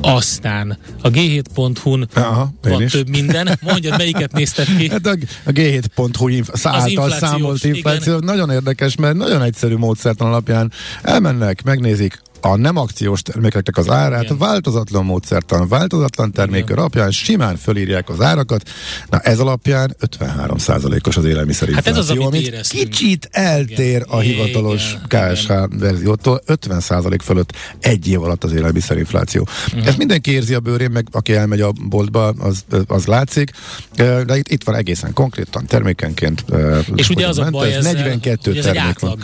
[0.00, 2.90] Aztán a g7.hu-n Aha, van is.
[2.92, 3.58] több minden.
[3.60, 4.90] Mondjad, melyiket nézted ki?
[4.90, 8.24] Hát a, a g7.hu inf- által számolt infláció igen.
[8.24, 10.72] nagyon érdekes, mert nagyon egyszerű módszertan alapján
[11.02, 14.38] elmennek, megnézik a nem akciós termékeknek az árát Igen.
[14.38, 18.68] változatlan módszertan, változatlan termék alapján simán fölírják az árakat.
[19.10, 24.02] Na ez alapján 53%-os az élelmiszerinfláció, hát ez az, amit, amit kicsit eltér Igen.
[24.08, 25.34] a hivatalos Igen.
[25.34, 25.72] KSH Igen.
[25.78, 29.48] verziótól, 50% fölött egy év alatt az élelmiszerinfláció.
[29.72, 29.86] Igen.
[29.86, 33.50] Ezt mindenki érzi a bőrén, meg aki elmegy a boltba, az, az látszik,
[33.96, 36.44] de itt, itt van egészen konkrétan termékenként.
[36.94, 39.10] És ugye az a baj, ez 42 termék van.
[39.10, 39.18] Átlag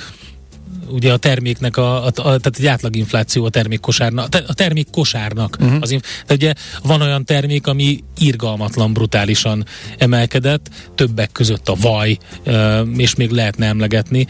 [0.90, 5.56] ugye a terméknek, a, a, a, tehát egy átlaginfláció a termékkosárnak, a termékkosárnak.
[5.60, 5.78] Uh-huh.
[5.80, 9.64] Az, tehát ugye van olyan termék, ami irgalmatlan, brutálisan
[9.98, 12.18] emelkedett, többek között a vaj,
[12.96, 14.26] és még lehetne emlegetni,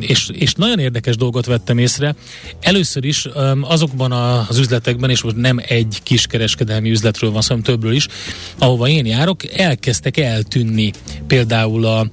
[0.00, 2.14] és, és nagyon érdekes dolgot vettem észre.
[2.60, 3.28] Először is
[3.60, 4.12] azokban
[4.48, 8.08] az üzletekben, és most nem egy kiskereskedelmi üzletről van szó, hanem többről is,
[8.58, 10.92] ahova én járok, elkezdtek eltűnni
[11.26, 12.06] például a,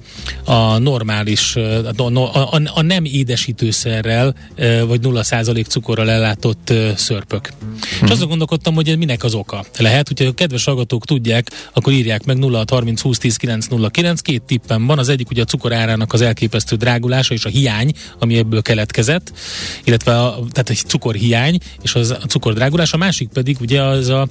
[0.44, 4.34] a normális, a, a, a, nem édesített édesítőszerrel,
[4.86, 7.52] vagy 0% cukorral ellátott szörpök.
[7.60, 7.76] Hmm.
[7.82, 8.10] És mhm.
[8.10, 9.64] azon gondolkodtam, hogy minek az oka.
[9.78, 14.20] Lehet, hogyha a kedves hallgatók tudják, akkor írják meg 0 30 20 10 909.
[14.20, 14.98] Két tippem van.
[14.98, 19.32] Az egyik ugye a cukor árának az elképesztő drágulása és a hiány, ami ebből keletkezett,
[19.84, 22.92] illetve a, tehát egy cukorhiány és az a cukordrágulás.
[22.92, 24.28] A másik pedig ugye az a,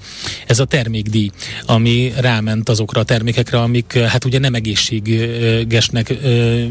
[0.47, 1.29] ez a termékdíj,
[1.65, 6.13] ami ráment azokra a termékekre, amik hát ugye nem egészségesnek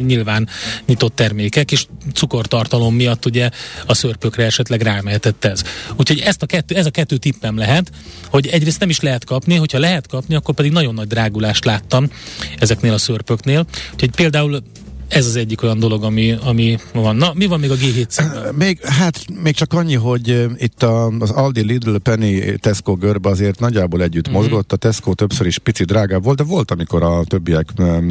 [0.06, 0.48] nyilván
[0.86, 1.86] nyitott termékek, és
[2.30, 3.50] cukortartalom miatt ugye
[3.86, 5.62] a szörpökre esetleg rámehetett ez.
[5.96, 7.90] Úgyhogy ezt a kettő, ez a kettő tippem lehet,
[8.28, 12.10] hogy egyrészt nem is lehet kapni, hogyha lehet kapni, akkor pedig nagyon nagy drágulást láttam
[12.58, 13.66] ezeknél a szörpöknél.
[13.92, 14.62] Úgyhogy például
[15.10, 17.16] ez az egyik olyan dolog, ami, ami van.
[17.16, 18.52] Na, mi van még a G7 címmel?
[18.58, 23.60] Még, hát még csak annyi, hogy itt a, az Aldi, Lidl, Penny, Tesco görbe azért
[23.60, 24.38] nagyjából együtt mm-hmm.
[24.38, 24.72] mozgott.
[24.72, 27.68] A Tesco többször is pici drágább volt, de volt, amikor a többiek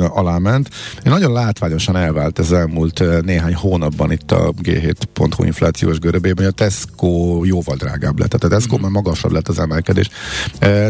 [0.09, 0.69] alá ment.
[1.03, 7.41] Nagyon látványosan elvált ez elmúlt néhány hónapban itt a G7.hu inflációs görbében, hogy a Tesco
[7.43, 8.29] jóval drágább lett.
[8.29, 8.83] Tehát a Tesco mm-hmm.
[8.83, 10.09] már magasabb lett az emelkedés.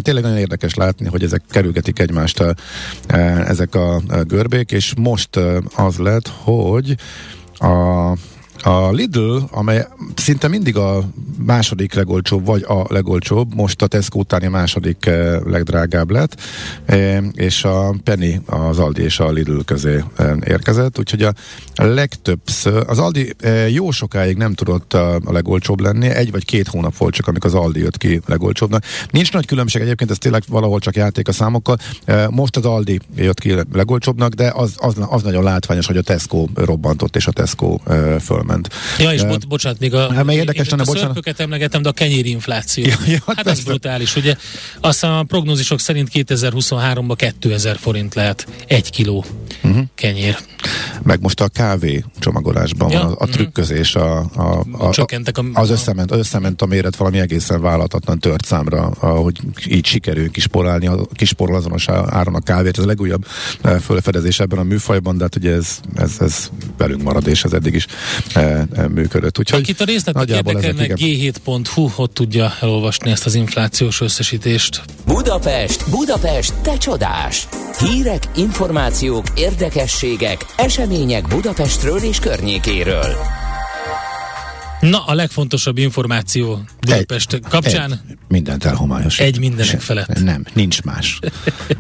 [0.01, 2.43] Tényleg nagyon érdekes látni, hogy ezek kerülgetik egymást
[3.47, 5.39] ezek a görbék, és most
[5.76, 6.95] az lett, hogy
[7.54, 8.14] a
[8.64, 11.03] a Lidl, amely szinte mindig a
[11.45, 16.41] második legolcsóbb, vagy a legolcsóbb, most a Tesco utáni második eh, legdrágább lett,
[16.86, 21.34] eh, és a Penny az Aldi és a Lidl közé eh, érkezett, úgyhogy a
[21.76, 23.36] legtöbbször, az Aldi
[23.70, 27.55] jó sokáig nem tudott a legolcsóbb lenni, egy vagy két hónap volt csak, amikor az
[27.55, 28.84] Aldi jött ki legolcsóbbnak.
[29.12, 31.78] Nincs nagy különbség egyébként, ez tényleg valahol csak játék a számokkal.
[32.30, 36.45] Most az Aldi jött ki legolcsóbbnak, de az, az, az nagyon látványos, hogy a Tesco
[36.53, 37.78] robbantott, és a Tesco
[38.20, 38.70] föl ment.
[38.97, 42.86] Ja, és bo- bocsánat, még a, hát, érdekes lenne, a szörpöket emlegetem, de a kenyérinfláció.
[42.86, 43.52] Ja, ja, hát persze.
[43.52, 44.16] az brutális.
[44.16, 44.36] Ugye
[44.80, 49.26] azt a prognózisok szerint 2023-ban 2000 forint lehet egy kiló
[49.64, 49.84] uh-huh.
[49.95, 50.38] kenyér.
[51.04, 53.02] Meg most a kávé csomagolásban ja.
[53.02, 53.32] van a, a mhm.
[53.32, 58.91] trükközés, a, a, a, a, az, összement, összement a méret valami egészen vállalatlan tört számra,
[59.00, 62.78] ahogy így sikerül kisporálni, a kisporol azonos áron a kávét.
[62.78, 63.26] Ez a legújabb
[63.62, 67.54] eh, fölfedezés ebben a műfajban, de hát ugye ez, ez, ez velünk marad, és ez
[67.54, 67.86] eddig is
[68.94, 69.40] működött.
[69.40, 74.82] Úgyhogy Akit a részletek érdekelnek, g7.hu, ott tudja elolvasni ezt az inflációs összesítést.
[75.06, 77.48] Budapest, Budapest, te csodás!
[77.80, 83.16] Hírek, információk, érdekességek, események Budapestről és környékéről.
[84.80, 87.92] Na, a legfontosabb információ Budapest egy, kapcsán.
[87.92, 89.20] Egy, mindent elhomályos.
[89.20, 90.24] Egy mindenek Se, felett.
[90.24, 91.20] Nem, nincs más.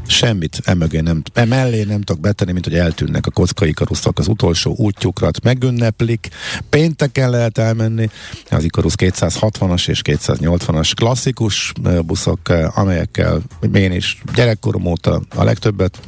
[0.07, 4.75] Semmit emögé nem, emellé nem tudok betenni, mint hogy eltűnnek a kockai karuszok az utolsó
[4.77, 6.29] útjukrat, megünneplik.
[6.69, 8.09] Pénteken lehet elmenni.
[8.49, 11.73] Az Ikarus 260-as és 280-as klasszikus
[12.05, 12.39] buszok,
[12.75, 13.41] amelyekkel
[13.73, 15.99] én is gyerekkorom óta a legtöbbet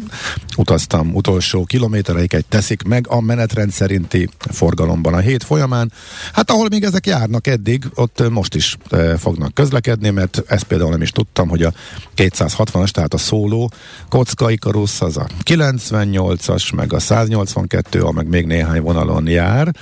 [0.58, 5.92] utaztam, utolsó kilométereiket teszik meg a menetrend szerinti forgalomban a hét folyamán.
[6.34, 8.77] Hát ahol még ezek járnak eddig, ott most is
[9.17, 11.73] fognak közlekedni, mert ezt például nem is tudtam, hogy a
[12.15, 13.71] 260-as, tehát a szóló
[14.09, 19.75] kocka Icarus, az a 98-as, meg a 182, a meg még néhány vonalon jár,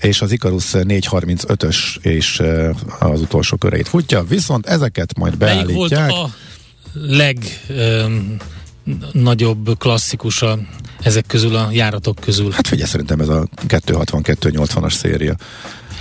[0.00, 2.42] és az Icarus 435-ös és
[2.98, 6.00] az utolsó köreit futja, viszont ezeket majd beállítják.
[6.00, 6.30] Melyik volt a
[6.92, 7.38] leg...
[7.68, 8.36] Um
[9.12, 10.58] nagyobb klasszikus a,
[11.02, 12.50] ezek közül a járatok közül?
[12.50, 15.34] Hát figyelj, szerintem ez a 262-80-as széria.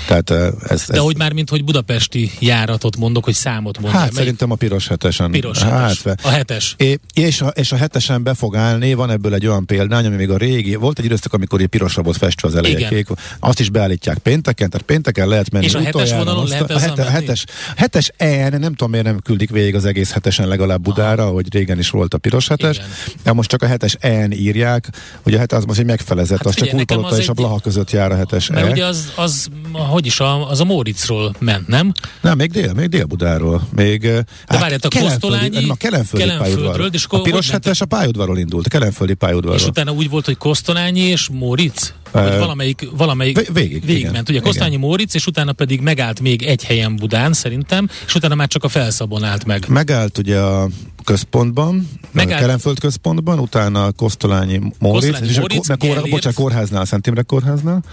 [0.07, 4.01] Tehát ez, ez, De hogy már, mint hogy budapesti járatot mondok, hogy számot mondok.
[4.01, 5.31] Hát szerintem a piros hetesen.
[5.31, 6.03] Piros hetes.
[6.03, 6.75] Hát, a hetes.
[6.77, 10.15] É, és, a, és a hetesen be fog állni, van ebből egy olyan példány, ami
[10.15, 13.07] még a régi, volt egy időszak, amikor egy pirosra volt festve az eleje kék,
[13.39, 15.65] azt is beállítják pénteken, tehát pénteken lehet menni.
[15.65, 17.45] És a hetes vonalon azt, lehet a, hete, a hetes,
[17.75, 21.31] hetes EN, nem tudom miért nem küldik végig az egész hetesen legalább Budára, Aha.
[21.31, 22.89] hogy régen is volt a piros hetes, Igen.
[23.23, 24.89] de most csak a hetes EN írják,
[25.21, 27.91] hogy a hetes az most egy megfelezett, hát az csak Újpalota és a Blaha között
[27.91, 28.71] jár a hetes Mert e.
[28.71, 29.49] ugye az, az,
[29.97, 31.91] hogy is a, az a Móriczról ment, nem?
[32.21, 33.67] Nem, még dél, még Dél-Budáról.
[33.75, 38.37] Még, De hát várját, a Kosztolányi, a Kelenföldi, Kelenföldről, és a piros hetes a pályaudvarról
[38.37, 39.59] indult, a Kelenföldi pályaudvarról.
[39.59, 41.93] És utána úgy volt, hogy Kosztolányi és Móricz?
[42.11, 44.29] Vagy uh, valamelyik, valamelyik végig, végig ment.
[44.29, 48.47] Ugye Kosztolányi Móricz, és utána pedig megállt még egy helyen Budán szerintem, és utána már
[48.47, 49.65] csak a felszabon állt meg.
[49.67, 50.67] Megállt ugye a
[51.03, 52.41] központban, Megállt...
[52.41, 57.83] a Kelenföld központban, utána Kosztolányi Móricz, és a, Móricz, kor, bocsánat, kórháznál, Szent Imre kórháznál.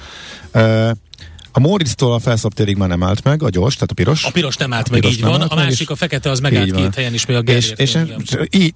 [0.54, 0.90] Uh,
[1.56, 4.24] A Móricz-tól a felszabtérig már nem állt meg, a gyors, tehát a piros.
[4.24, 5.40] A piros nem állt a meg, így van.
[5.40, 7.98] A másik, a fekete, az megállt két helyen is, még a És, és
[8.50, 8.74] így,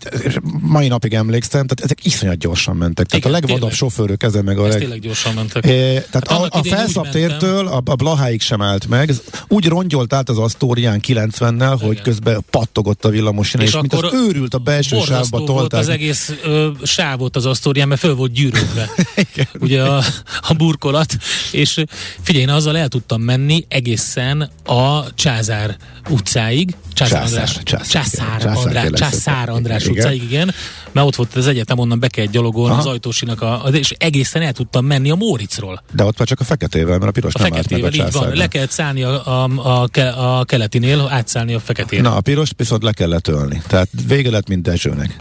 [0.61, 3.07] mai napig emlékszem, tehát ezek iszonyat gyorsan mentek.
[3.07, 3.77] Tehát Igen, a legvadabb tényleg.
[3.77, 4.79] sofőrök ezen meg a leg...
[4.79, 5.65] tényleg gyorsan mentek.
[5.65, 9.13] É, tehát hát a, a felszabtértől a, a Blaháig sem állt meg.
[9.49, 14.13] Úgy rongyolt át az Asztórián 90-nel, hogy közben pattogott a villamos, és, és mint az
[14.13, 15.81] őrült a belső sávba tolták.
[15.81, 18.91] az egész ö, sávot az Asztórián, mert föl volt gyűrődve.
[19.61, 20.03] Ugye a,
[20.41, 21.17] a burkolat,
[21.51, 21.85] és
[22.23, 25.77] figyelj, én azzal el tudtam menni egészen a Csázár
[26.09, 29.97] utcáig, Császár, András, Császár, Császár, Császár, András, Császár András igen.
[29.97, 30.55] utcáig, igen,
[30.93, 34.53] mert ott volt az egyetem, onnan be kell gyalogolni az ajtósinak, a, és egészen el
[34.53, 35.83] tudtam menni a Móricról.
[35.93, 38.13] De ott már csak a feketével, mert a piros a nem állt meg a így
[38.13, 42.03] van, le kellett szállni a, a, a, a keletinél, átszállni a feketére.
[42.03, 43.63] Na, a piros viszont le kellett ölni.
[43.67, 45.17] Tehát vége lett, mint Dezsőnek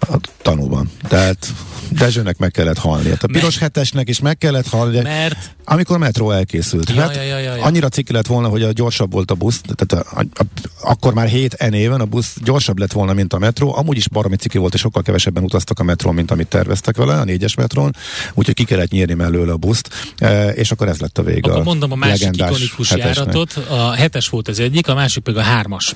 [0.00, 0.90] a tanúban.
[1.08, 1.52] Tehát
[1.90, 3.08] Dezsőnek meg kellett halni.
[3.08, 5.00] Hát a piros mert, hetesnek is meg kellett halni.
[5.00, 5.56] Mert?
[5.64, 6.90] Amikor a metró elkészült.
[6.90, 7.62] Ja, hát ja, ja, ja, ja.
[7.62, 10.44] Annyira cikk lett volna, hogy a gyorsabb volt a busz, tehát a, a, a,
[10.90, 13.76] akkor már 7 en éven a busz gyorsabb lett volna, mint a metró.
[13.76, 17.14] Amúgy is baromi ciki volt, és sokkal kevesebben utaztak a metrón, mint amit terveztek vele,
[17.14, 17.96] a négyes metrón.
[18.34, 21.50] Úgyhogy ki kellett nyírni mellőle a buszt, e, és akkor ez lett a vége.
[21.50, 23.16] Akkor mondom a másik ikonikus hetesnek.
[23.16, 23.56] járatot.
[23.68, 25.94] A hetes volt az egyik, a másik pedig a hármas,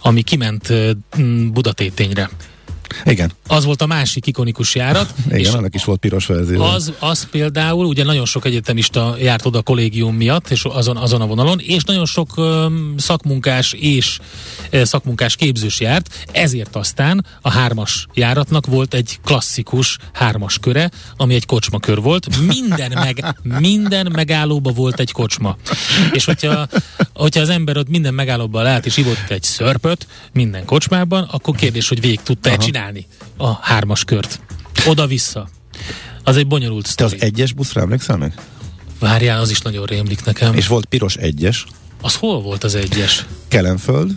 [0.00, 0.72] ami kiment
[1.52, 2.30] Budatétényre.
[3.04, 3.32] Igen.
[3.46, 5.14] Az volt a másik ikonikus járat.
[5.26, 6.62] Igen, és annak is volt piros verzió.
[6.62, 11.20] Az, az például, ugye nagyon sok egyetemista járt oda a kollégium miatt, és azon, azon
[11.20, 14.18] a vonalon, és nagyon sok um, szakmunkás és
[14.72, 21.34] uh, szakmunkás képzős járt, ezért aztán a hármas járatnak volt egy klasszikus hármas köre, ami
[21.34, 22.40] egy kocsmakör volt.
[22.46, 25.56] Minden, meg, minden megállóba volt egy kocsma.
[26.12, 26.68] És hogyha,
[27.14, 31.88] hogyha az ember ott minden megállóban lehet és ivott egy szörpöt, minden kocsmában, akkor kérdés,
[31.88, 32.85] hogy végig tudta-e csinálni
[33.36, 34.40] a hármas kört.
[34.86, 35.48] Oda-vissza.
[36.24, 37.10] Az egy bonyolult sztori.
[37.10, 38.34] Te az egyes buszra emlékszel meg?
[38.98, 40.54] Várjál, az is nagyon rémlik nekem.
[40.54, 41.66] És volt piros egyes.
[42.02, 43.26] Az hol volt az egyes?
[43.48, 44.10] Kelenföld.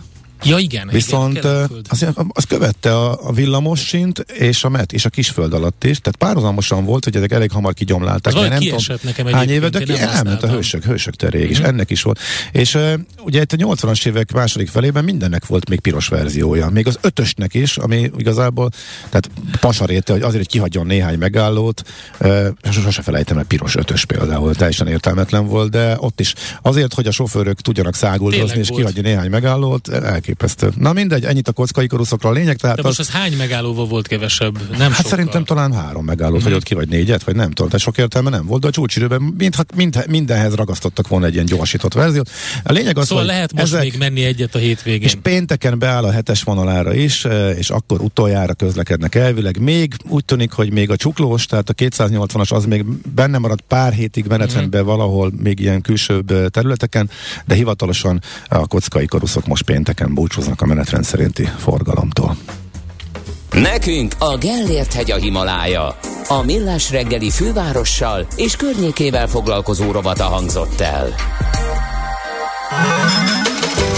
[0.43, 0.89] Ja, igen.
[0.91, 5.53] Viszont igen, az, az követte a, a villamos sint és a met és a kisföld
[5.53, 8.35] alatt is, tehát párhuzamosan volt, hogy ezek elég hamar kigyomlálták.
[8.35, 11.59] Az nem tudom, nekem hány éve, de ki elment a hősök, hősök teréig, uh-huh.
[11.59, 12.19] és ennek is volt.
[12.51, 16.69] És uh, ugye itt a 80-as évek második felében mindennek volt még piros verziója.
[16.69, 18.69] Még az ötösnek is, ami igazából,
[19.09, 19.29] tehát
[19.59, 21.83] pasaréte, hogy azért, hogy kihagyjon néhány megállót,
[22.19, 27.07] uh, sose felejtem el, piros ötös például, teljesen értelmetlen volt, de ott is azért, hogy
[27.07, 29.87] a sofőrök tudjanak száguldozni, és kihagyni néhány megállót,
[30.29, 30.71] elképesztő.
[30.75, 32.55] Na mindegy, ennyit a kockai koruszokra a lényeg.
[32.55, 34.53] Tehát De most az, az hány megállóval volt kevesebb?
[34.69, 35.09] Nem hát sokkal.
[35.09, 36.43] szerintem talán három megállót mm-hmm.
[36.43, 38.71] vagy ott ki, vagy négyet, vagy nem tudom, tehát sok értelme nem volt, de a
[38.71, 42.29] csúcsidőben mind, mind, mindenhez ragasztottak volna egy ilyen gyorsított verziót.
[42.63, 45.01] A lényeg az, szóval hogy lehet most ezek, még menni egyet a hétvégén.
[45.01, 49.59] És pénteken beáll a hetes vonalára is, e, és akkor utoljára közlekednek elvileg.
[49.59, 53.93] Még úgy tűnik, hogy még a csuklós, tehát a 280-as az még benne maradt pár
[53.93, 54.89] hétig menetrendben mm-hmm.
[54.89, 57.09] valahol még ilyen külsőbb e, területeken,
[57.45, 62.35] de hivatalosan a kockai koruszok most pénteken búcsúznak a menetrend szerinti forgalomtól.
[63.51, 65.97] Nekünk a Gellért hegy a Himalája.
[66.27, 71.15] A Millás reggeli fővárossal és környékével foglalkozó rovata hangzott el.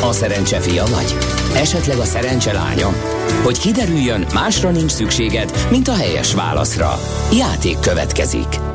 [0.01, 1.17] A szerencse fia vagy?
[1.55, 2.89] Esetleg a szerencse lánya?
[3.43, 6.99] Hogy kiderüljön, másra nincs szükséged, mint a helyes válaszra.
[7.31, 8.70] Játék következik.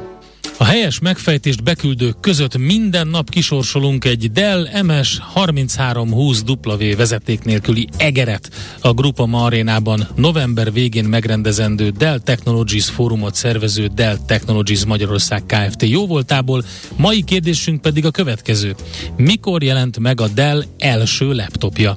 [0.59, 7.89] A helyes megfejtést beküldők között minden nap kisorsolunk egy Dell MS 3320 W vezeték nélküli
[7.97, 8.51] egeret
[8.81, 15.83] a Grupa Ma arénában november végén megrendezendő Dell Technologies fórumot szervező Dell Technologies Magyarország Kft.
[15.83, 16.65] jóvoltából.
[16.97, 18.75] Mai kérdésünk pedig a következő.
[19.17, 21.97] Mikor jelent meg a Dell első laptopja?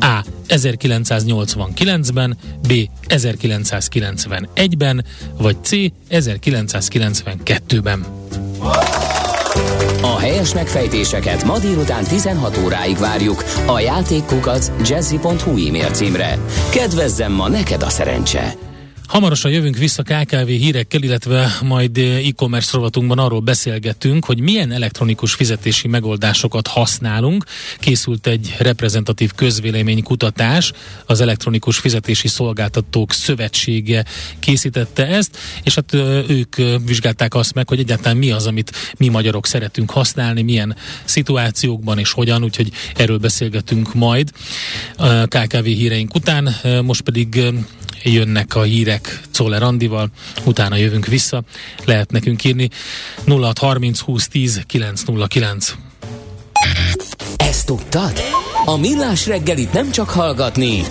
[0.00, 0.24] A.
[0.48, 2.36] 1989-ben,
[2.68, 2.72] B.
[3.08, 5.04] 1991-ben,
[5.38, 5.70] vagy C.
[6.10, 8.04] 1992-ben.
[10.02, 16.38] A helyes megfejtéseket ma délután 16 óráig várjuk a játékkukat jazzy.hu e-mail címre.
[16.70, 18.69] Kedvezzem ma neked a szerencse!
[19.10, 25.32] Hamarosan jövünk vissza KKV hírekkel, illetve majd eh, e-commerce rovatunkban arról beszélgetünk, hogy milyen elektronikus
[25.34, 27.44] fizetési megoldásokat használunk.
[27.78, 30.72] Készült egy reprezentatív közvéleménykutatás,
[31.06, 34.04] az Elektronikus Fizetési Szolgáltatók Szövetsége
[34.38, 38.72] készítette ezt, és hát eh, ők eh, vizsgálták azt meg, hogy egyáltalán mi az, amit
[38.98, 44.30] mi magyarok szeretünk használni, milyen szituációkban és hogyan, úgyhogy erről beszélgetünk majd
[45.24, 46.54] KKV híreink után.
[46.82, 47.42] Most pedig
[48.02, 50.08] jönnek a hírek Czoller Andival,
[50.44, 51.42] utána jövünk vissza.
[51.84, 52.68] Lehet nekünk írni
[53.26, 55.74] 0630 20 10 909.
[57.36, 58.12] Ezt tudtad?
[58.64, 60.84] A Millás reggelit nem csak hallgatni,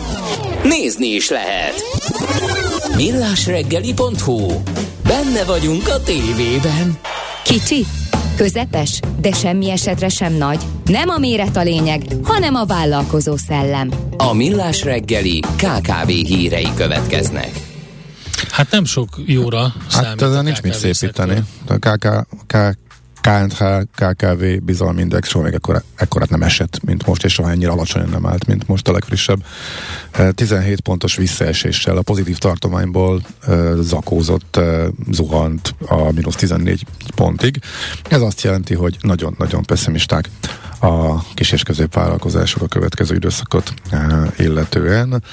[0.64, 1.74] nézni is lehet.
[2.96, 4.62] Millásreggeli.hu
[5.04, 7.00] Benne vagyunk a tévében.
[7.44, 7.86] Kicsi,
[8.40, 10.60] Közepes, de semmi esetre sem nagy.
[10.86, 13.92] Nem a méret a lényeg, hanem a vállalkozó szellem.
[14.18, 17.50] A Millás reggeli KKV hírei következnek.
[18.52, 21.44] Hát nem sok jóra Hát ezzel nincs mit szépíteni.
[21.68, 22.78] A KK, KK
[23.22, 28.10] KNH, KKV bizalmindex soha még ekkora, ekkorát nem esett, mint most, és soha ennyire alacsonyan
[28.10, 29.44] nem állt, mint most a legfrissebb.
[30.36, 33.22] 17 pontos visszaeséssel a pozitív tartományból
[33.80, 34.60] zakózott,
[35.12, 37.60] zuhant a mínusz 14 pontig.
[38.10, 40.30] Ez azt jelenti, hogy nagyon-nagyon pessimisták
[40.80, 43.74] a kis és középvállalkozások a következő időszakot
[44.38, 45.24] illetően.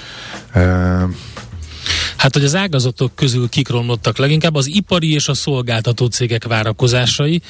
[2.16, 7.42] Hát, hogy az ágazatok közül kik romlottak leginkább, az ipari és a szolgáltató cégek várakozásai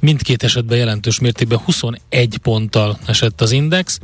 [0.00, 3.98] mindkét esetben jelentős mértékben 21 ponttal esett az index.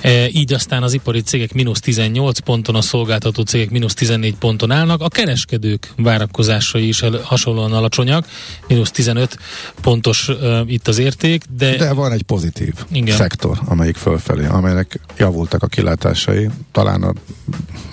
[0.00, 4.70] E, így aztán az ipari cégek mínusz 18 ponton, a szolgáltató cégek mínusz 14 ponton
[4.70, 8.26] állnak, a kereskedők várakozásai is el, hasonlóan alacsonyak,
[8.68, 9.38] mínusz 15
[9.80, 11.76] pontos e, itt az érték, de...
[11.76, 13.16] De van egy pozitív igen.
[13.16, 17.12] szektor, amelyik fölfelé, amelynek javultak a kilátásai, talán a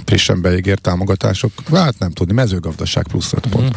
[0.06, 3.76] frissen beígért támogatások, hát nem tudni, mezőgazdaság plusz 5 pont.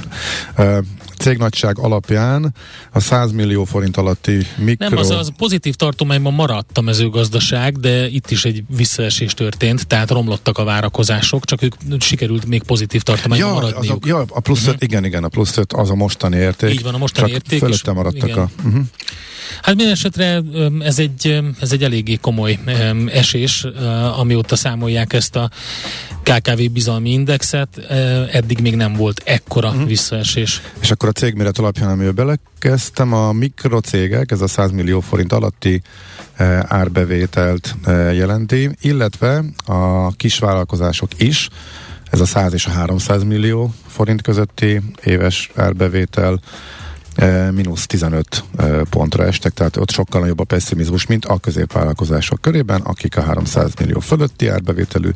[0.57, 0.85] Uh-huh
[1.19, 2.55] cégnagyság alapján
[2.93, 4.89] a 100 millió forint alatti mikro...
[4.89, 10.11] Nem, az, az pozitív tartományban maradt a mezőgazdaság, de itt is egy visszaesés történt, tehát
[10.11, 14.05] romlottak a várakozások, csak ők sikerült még pozitív tartományban ja, maradniuk.
[14.05, 14.77] Az a, ja, a plusz uh-huh.
[14.79, 16.73] igen, igen, a plusz 5 az a mostani érték.
[16.73, 17.59] Így van, a mostani csak érték.
[17.59, 18.39] Fölötte maradtak igen.
[18.39, 18.51] a...
[18.65, 18.85] Uh-huh.
[19.63, 20.43] Hát minden esetre
[20.81, 22.59] ez egy, ez egy eléggé komoly
[23.07, 23.67] esés,
[24.17, 25.51] amióta számolják ezt a
[26.23, 27.79] KKV bizalmi indexet,
[28.33, 29.87] eddig még nem volt ekkora uh-huh.
[29.87, 30.61] visszaesés.
[30.81, 35.83] És akkor a cégméret alapján, amivel belekezdtem, a mikrocégek, ez a 100 millió forint alatti
[36.63, 37.75] árbevételt
[38.13, 41.49] jelenti, illetve a kisvállalkozások is,
[42.11, 46.41] ez a 100 és a 300 millió forint közötti éves árbevétel
[47.53, 48.45] mínusz 15
[48.91, 53.73] pontra estek, tehát ott sokkal nagyobb a pessimizmus, mint a középvállalkozások körében, akik a 300
[53.79, 55.11] millió fölötti árbevételű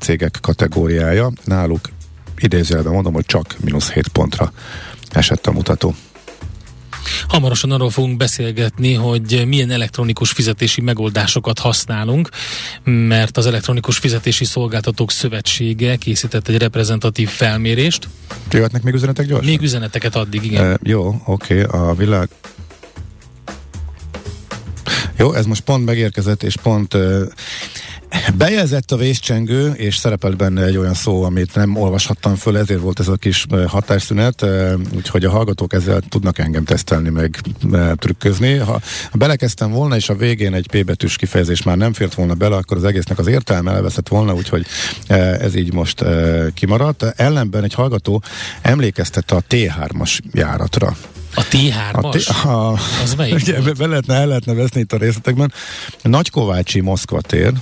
[0.00, 1.32] cégek kategóriája.
[1.44, 1.88] Náluk
[2.38, 4.52] idézőjelben mondom, hogy csak mínusz 7 pontra
[5.10, 5.94] esett a mutató.
[7.28, 12.28] Hamarosan arról fogunk beszélgetni, hogy milyen elektronikus fizetési megoldásokat használunk,
[12.84, 18.08] mert az Elektronikus Fizetési Szolgáltatók Szövetsége készített egy reprezentatív felmérést.
[18.50, 19.48] Jöhetnek még üzenetek gyorsan?
[19.48, 20.64] Még üzeneteket addig, igen.
[20.64, 21.80] E, jó, oké, okay.
[21.80, 22.28] a világ
[25.20, 27.22] jó, ez most pont megérkezett, és pont uh,
[28.34, 33.00] Bejelzett a vészcsengő, és szerepelt benne egy olyan szó, amit nem olvashattam föl, ezért volt
[33.00, 34.46] ez a kis hatásszünet,
[34.94, 37.40] úgyhogy a hallgatók ezzel tudnak engem tesztelni, meg
[37.94, 38.56] trükközni.
[38.56, 38.80] Ha
[39.12, 42.76] belekezdtem volna, és a végén egy P betűs kifejezés már nem fért volna bele, akkor
[42.76, 44.66] az egésznek az értelme elveszett volna, úgyhogy
[45.40, 46.04] ez így most
[46.54, 47.02] kimaradt.
[47.02, 48.22] Ellenben egy hallgató
[48.62, 50.96] emlékeztette a T3-as járatra.
[51.34, 52.04] A T3-as?
[52.04, 55.52] A t- a, az melyik ugye, be, be lehetne, el lehetne veszni itt a részletekben.
[56.02, 57.52] Nagykovácsi Moszkva tér,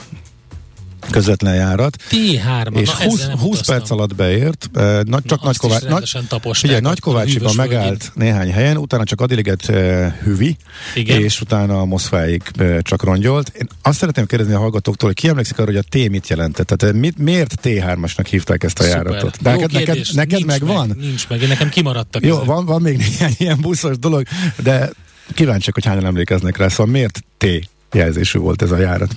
[1.11, 1.97] közvetlen járat.
[2.11, 6.17] T3, és 20, 20 perc alatt beért, uh, nagy, csak Nagykovács, nagy,
[6.63, 10.57] ugye, Nagykovácsiban megállt néhány helyen, utána csak Adiliget uh, hüvi,
[10.95, 11.21] Igen.
[11.21, 13.49] és utána a Moszfáig uh, csak rongyolt.
[13.49, 16.67] Én azt szeretném kérdezni a hallgatóktól, hogy ki emlékszik arra, hogy a T mit jelentett?
[16.67, 19.07] Tehát mit, miért T3-asnak hívták ezt a Szuper.
[19.07, 19.43] járatot?
[19.43, 20.97] De neked, neked, neked meg, meg van?
[21.01, 22.25] Nincs meg, én nekem kimaradtak.
[22.25, 24.23] Jó, van, van még néhány ilyen buszos dolog,
[24.57, 24.91] de
[25.35, 27.47] kíváncsiak, hogy hányan emlékeznek rá, szóval miért T
[27.93, 29.17] jelzésű volt ez a járat?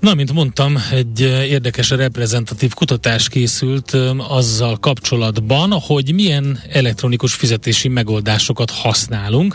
[0.00, 1.20] Na, mint mondtam, egy
[1.50, 3.96] érdekes reprezentatív kutatás készült
[4.28, 9.54] azzal kapcsolatban, hogy milyen elektronikus fizetési megoldásokat használunk.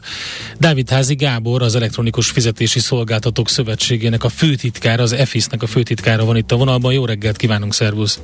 [0.59, 6.38] Dávid Házi Gábor, az Elektronikus Fizetési Szolgáltatók Szövetségének a főtitkára, az EFIS-nek a főtitkára van
[6.38, 6.93] itt a vonalban.
[6.93, 8.21] Jó reggelt kívánunk, szervusz!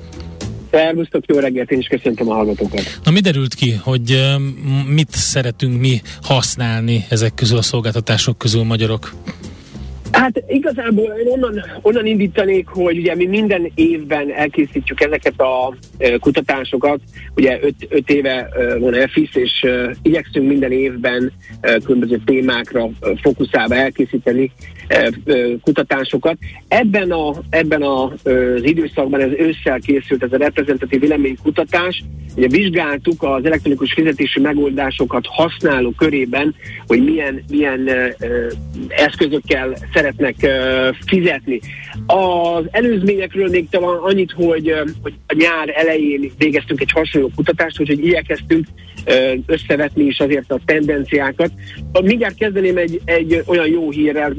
[0.72, 3.00] Szervusztok, jó reggelt, én is köszöntöm a hallgatókat.
[3.04, 4.24] Na mi derült ki, hogy
[4.88, 9.14] mit szeretünk mi használni ezek közül a szolgáltatások közül magyarok?
[10.12, 15.76] Hát igazából én onnan, onnan indítanék, hogy ugye mi minden évben elkészítjük ezeket a
[16.20, 16.99] kutatásokat,
[17.36, 18.49] ugye öt, öt éve
[18.80, 19.66] van EFIS, és
[20.01, 21.32] igyekszünk minden évben
[21.84, 22.89] különböző témákra
[23.22, 24.51] fókuszálva elkészíteni
[25.62, 26.38] kutatásokat.
[26.68, 28.12] Ebben, a, ebben az
[28.62, 32.04] időszakban ez ősszel készült ez a reprezentatív véleménykutatás,
[32.36, 36.56] ugye vizsgáltuk az elektronikus fizetési megoldásokat használó körében,
[36.88, 37.90] hogy milyen, milyen
[38.88, 40.36] eszközökkel szeretnek
[41.06, 41.60] fizetni.
[42.06, 47.88] Az előzményekről még talán annyit, hogy, hogy a nyár elején végeztünk egy hasonló kutatást, hogy,
[47.88, 48.68] hogy igyekeztünk
[49.45, 51.52] összevetni is azért a tendenciákat.
[52.02, 54.34] Mindjárt kezdeném egy, egy olyan jó hírrel,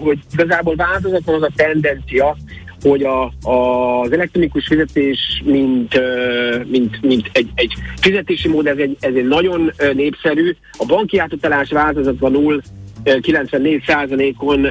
[0.00, 2.36] hogy igazából változatlan az a tendencia,
[2.82, 6.00] hogy a, a, az elektronikus fizetés, mint,
[6.64, 10.56] mint, mint egy, egy fizetési mód, ez egy, ez egy nagyon népszerű.
[10.72, 12.62] A banki átutalás változatlanul
[13.04, 14.64] 94%-on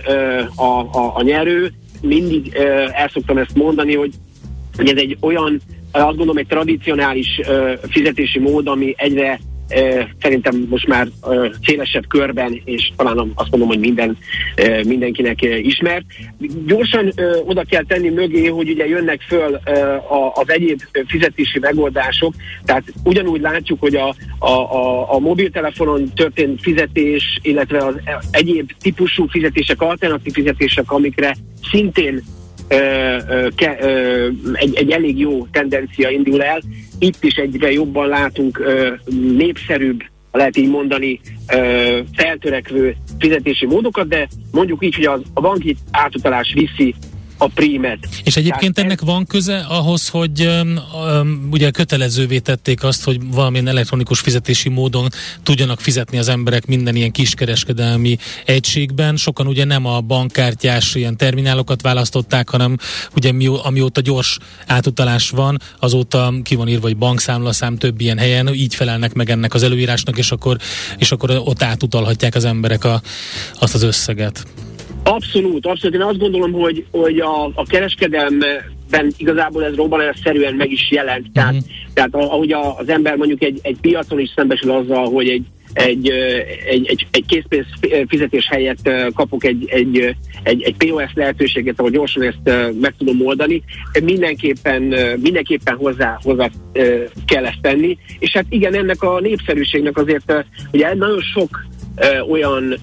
[0.56, 1.72] a, a, a nyerő.
[2.02, 2.54] Mindig
[2.92, 4.14] el szoktam ezt mondani, hogy,
[4.76, 5.62] hogy ez egy olyan,
[6.02, 7.40] azt gondolom, egy tradicionális
[7.90, 9.40] fizetési mód, ami egyre
[10.22, 11.08] szerintem most már
[11.66, 14.18] szélesebb körben, és talán azt mondom, hogy minden,
[14.88, 16.06] mindenkinek ismert.
[16.66, 17.12] Gyorsan
[17.46, 19.60] oda kell tenni mögé, hogy ugye jönnek föl
[20.34, 22.34] az egyéb fizetési megoldások,
[22.66, 27.96] tehát ugyanúgy látjuk, hogy a, a, a, a mobiltelefonon történt fizetés, illetve az
[28.32, 31.36] egyéb típusú fizetések, alternatív fizetések, amikre
[31.72, 32.24] szintén
[33.56, 33.78] ke,
[34.54, 36.62] egy, egy elég jó tendencia indul el.
[37.00, 38.64] Itt is egyre jobban látunk
[39.38, 41.20] népszerűbb, lehet így mondani,
[42.16, 46.96] feltörekvő fizetési módokat, de mondjuk így, hogy az, a banki átutalás viszi
[47.38, 48.08] a prímet.
[48.24, 50.80] És egyébként Tehát ennek van köze ahhoz, hogy um,
[51.20, 55.10] um, ugye kötelezővé tették azt, hogy valamilyen elektronikus fizetési módon
[55.44, 59.18] tudjanak fizetni az emberek minden ilyen kiskereskedelmi egységben.
[59.18, 62.78] Sokan ugye nem a bankkártyás ilyen terminálokat választották, hanem
[63.16, 68.54] ugye mi, amióta gyors átutalás van, azóta ki van írva, hogy bankszámlaszám több ilyen helyen,
[68.54, 70.58] így felelnek meg ennek az előírásnak, és akkor,
[70.98, 73.02] és akkor ott átutalhatják az emberek a,
[73.60, 74.46] azt az összeget.
[75.08, 75.96] Abszolút, abszolút.
[75.96, 81.32] Én azt gondolom, hogy, hogy a, a kereskedelmben igazából ez robbanásszerűen meg is jelent.
[81.34, 81.68] Tehát, uh-huh.
[81.94, 85.44] tehát ahogy a, az ember mondjuk egy, egy piacon is szembesül azzal, hogy egy,
[85.74, 86.10] egy,
[86.70, 87.66] egy, egy, egy készpénz
[88.08, 93.64] fizetés helyett kapok egy, egy, egy, egy POS lehetőséget, ahol gyorsan ezt meg tudom oldani,
[94.04, 94.82] mindenképpen,
[95.22, 96.50] mindenképpen hozzá, hozzá
[97.26, 97.98] kell ezt tenni.
[98.20, 101.66] És hát igen, ennek a népszerűségnek azért ugye nagyon sok
[102.30, 102.76] olyan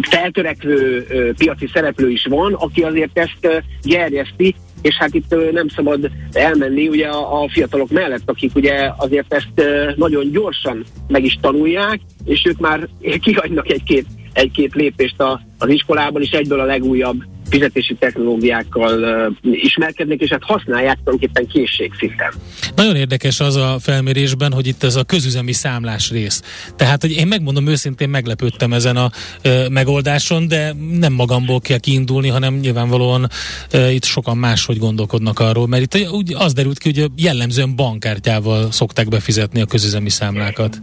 [0.00, 6.88] feltörekvő piaci szereplő is van, aki azért ezt gerjeszti, és hát itt nem szabad elmenni
[6.88, 12.44] ugye a, a fiatalok mellett, akik ugye azért ezt nagyon gyorsan meg is tanulják, és
[12.46, 12.88] ők már
[13.24, 17.22] kihagynak egy-két egy-két lépést a, az iskolában, és egyből a legújabb
[17.54, 18.98] fizetési technológiákkal
[19.42, 22.32] ismerkednek, és hát használják tulajdonképpen készségszinten.
[22.76, 26.42] Nagyon érdekes az a felmérésben, hogy itt ez a közüzemi számlás rész.
[26.76, 29.10] Tehát, hogy én megmondom őszintén, meglepődtem ezen a
[29.44, 33.28] uh, megoldáson, de nem magamból kell kiindulni, hanem nyilvánvalóan
[33.72, 38.72] uh, itt sokan máshogy gondolkodnak arról, mert itt úgy az derült ki, hogy jellemzően bankkártyával
[38.72, 40.80] szokták befizetni a közüzemi számlákat.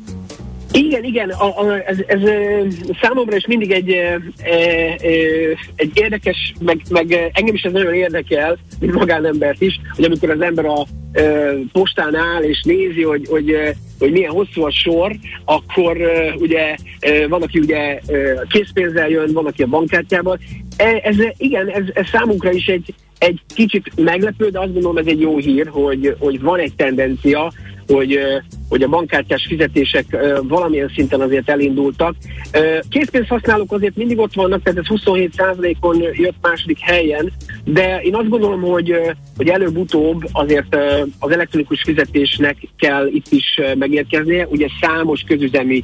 [0.74, 2.20] Igen, igen, a, a, ez, ez
[3.02, 4.58] számomra is mindig egy, e, e,
[5.76, 10.42] egy érdekes, meg, meg engem is ez nagyon érdekel, mint magánembert is, hogy amikor az
[10.42, 13.56] ember a e, postán áll és nézi, hogy, hogy,
[14.00, 15.16] hogy milyen hosszú a sor,
[15.46, 15.98] akkor
[16.36, 16.76] ugye
[17.28, 18.00] van, aki ugye
[18.50, 20.40] készpénzzel jön, van, aki a bankkártyával.
[20.78, 25.22] Ez, igen, ez, ez számunkra is egy, egy kicsit meglepő, de azt gondolom ez egy
[25.22, 27.52] jó hír, hogy, hogy van egy tendencia,
[27.88, 28.20] hogy,
[28.72, 30.06] hogy a bankkártyás fizetések
[30.42, 32.16] valamilyen szinten azért elindultak.
[32.90, 37.32] Készpénzhasználók azért mindig ott vannak, tehát ez 27%-on jött második helyen,
[37.64, 38.96] de én azt gondolom, hogy,
[39.38, 40.78] hogy előbb-utóbb azért
[41.20, 44.48] az elektronikus fizetésnek kell itt is megérkeznie.
[44.48, 45.84] Ugye számos közüzemi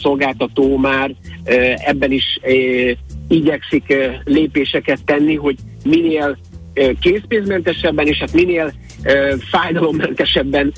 [0.00, 1.14] szolgáltató már
[1.76, 2.40] ebben is
[3.28, 6.38] igyekszik lépéseket tenni, hogy minél
[7.00, 8.72] készpénzmentesebben, és hát minél
[9.50, 10.72] fájdalommentesebben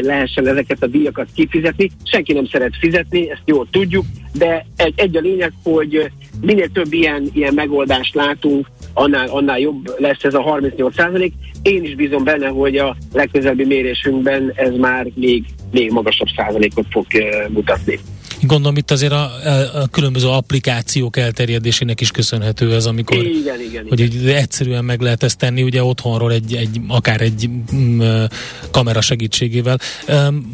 [0.00, 1.90] lehessen ezeket a díjakat kifizetni.
[2.04, 6.10] Senki nem szeret fizetni, ezt jól tudjuk, de egy, egy a lényeg, hogy
[6.40, 11.32] minél több ilyen, ilyen megoldást látunk, annál, annál jobb lesz ez a 38 százalék.
[11.62, 17.06] Én is bízom benne, hogy a legközelebbi mérésünkben ez már még, még magasabb százalékot fog
[17.48, 17.98] mutatni.
[18.42, 23.86] Gondolom itt azért a, a, a különböző applikációk elterjedésének is köszönhető ez, amikor igen, igen,
[23.88, 24.36] hogy igen.
[24.36, 28.24] egyszerűen meg lehet ezt tenni, ugye otthonról egy, egy akár egy m, mm,
[28.70, 29.78] kamera segítségével.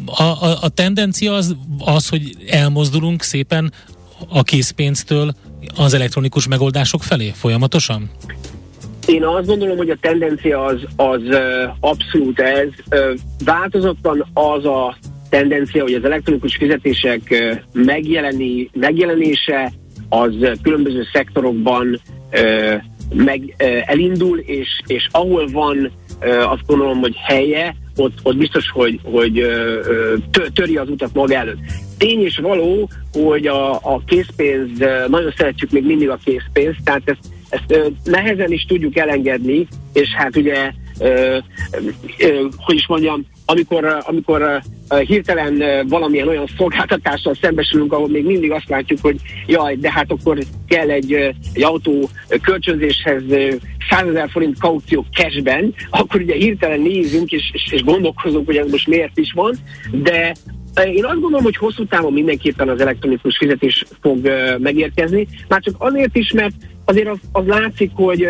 [0.05, 3.73] A, a, a tendencia az, az, hogy elmozdulunk szépen
[4.27, 5.35] a készpénztől
[5.75, 8.09] az elektronikus megoldások felé folyamatosan?
[9.07, 11.21] Én azt gondolom, hogy a tendencia az, az
[11.79, 12.67] abszolút ez.
[13.45, 14.97] Változottan az a
[15.29, 19.71] tendencia, hogy az elektronikus fizetések megjeleni, megjelenése
[20.09, 22.01] az különböző szektorokban
[23.13, 23.55] meg
[23.85, 25.91] elindul, és, és ahol van
[26.49, 29.45] azt gondolom, hogy helye, ott, ott biztos, hogy, hogy
[30.53, 31.59] töri az utat maga előtt.
[31.97, 34.69] Tény és való, hogy a, a készpénz,
[35.07, 37.19] nagyon szeretjük még mindig a készpénzt, tehát ezt,
[37.49, 41.37] ezt nehezen is tudjuk elengedni, és hát ugye, ö,
[42.17, 44.61] ö, hogy is mondjam, amikor, amikor
[45.05, 50.37] hirtelen valamilyen olyan szolgáltatással szembesülünk, ahol még mindig azt látjuk, hogy jaj, de hát akkor
[50.67, 51.13] kell egy,
[51.53, 52.09] egy autó
[52.41, 53.23] kölcsönzéshez
[53.89, 58.69] 100 ezer forint kaució cashben, akkor ugye hirtelen nézünk és, és, és gondolkozunk, hogy ez
[58.69, 59.55] most miért is van,
[59.91, 60.35] de
[60.85, 66.15] én azt gondolom, hogy hosszú távon mindenképpen az elektronikus fizetés fog megérkezni, már csak azért
[66.15, 68.27] is, mert azért az, az látszik, hogy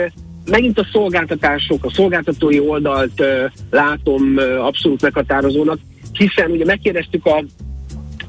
[0.49, 3.23] megint a szolgáltatások, a szolgáltatói oldalt
[3.69, 5.79] látom abszolút meghatározónak,
[6.13, 7.43] hiszen ugye megkérdeztük a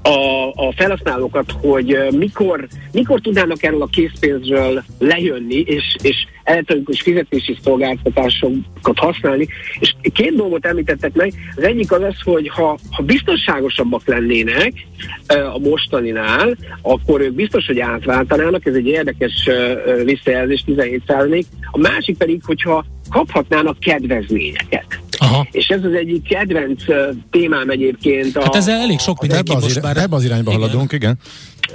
[0.02, 7.56] a, a felhasználókat, hogy mikor, mikor tudnának erről a készpénzről lejönni, és, és elektronikus fizetési
[7.62, 9.48] szolgáltatásokat használni.
[9.78, 11.32] És két dolgot említettek meg.
[11.56, 14.72] Az egyik az az, hogy ha, ha biztonságosabbak lennének
[15.26, 19.48] a mostaninál, akkor ők biztos, hogy átváltanának, ez egy érdekes
[20.04, 21.02] visszajelzés, 17
[21.70, 25.00] A másik pedig, hogyha kaphatnának kedvezményeket.
[25.18, 25.46] Aha.
[25.50, 26.82] És ez az egyik kedvenc
[27.30, 28.36] témám egyébként.
[28.36, 29.96] A, hát ezzel elég sok mindenki ebbe az, most már...
[29.96, 30.62] Ebbe az irányba igen.
[30.62, 31.18] haladunk, igen.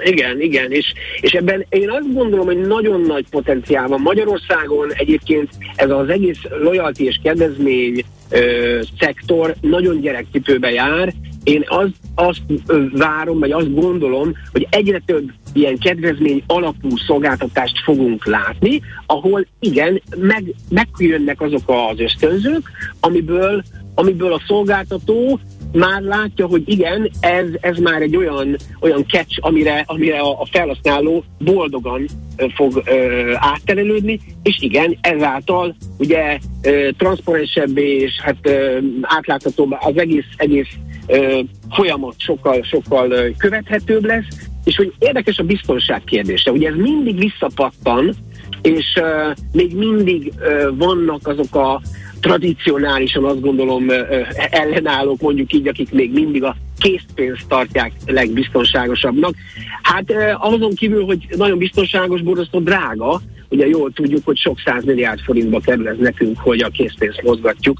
[0.04, 4.02] Igen, igen, és, és ebben én azt gondolom, hogy nagyon nagy potenciál van.
[4.02, 11.14] Magyarországon egyébként ez az egész loyalty és kedvezmény ö, szektor nagyon gyerekcipőbe jár.
[11.44, 12.42] Én azt, azt
[12.92, 20.02] várom, vagy azt gondolom, hogy egyre több ilyen kedvezmény alapú szolgáltatást fogunk látni, ahol igen,
[20.18, 23.64] meg, megjönnek azok az ösztönzők, amiből,
[23.96, 25.40] amiből a szolgáltató
[25.74, 30.46] már látja, hogy igen, ez, ez már egy olyan, olyan catch, amire, amire a, a
[30.52, 32.06] felhasználó boldogan
[32.56, 40.26] fog ö, átterelődni, és igen, ezáltal ugye ö, transzparensebb és hát ö, átláthatóbb az egész,
[40.36, 40.70] egész
[41.72, 44.26] folyamat sokkal, sokkal követhetőbb lesz,
[44.64, 46.52] és hogy érdekes a biztonság kérdése.
[46.52, 48.16] Ugye ez mindig visszapattan,
[48.62, 51.82] és uh, még mindig uh, vannak azok a
[52.20, 53.90] tradicionálisan azt gondolom
[54.50, 59.34] ellenállók, mondjuk így, akik még mindig a készpénzt tartják legbiztonságosabbnak.
[59.82, 63.22] Hát azon kívül, hogy nagyon biztonságos, borzasztó drága,
[63.54, 67.78] ugye jól tudjuk, hogy sok száz milliárd forintba kerül ez nekünk, hogy a készpénzt mozgatjuk,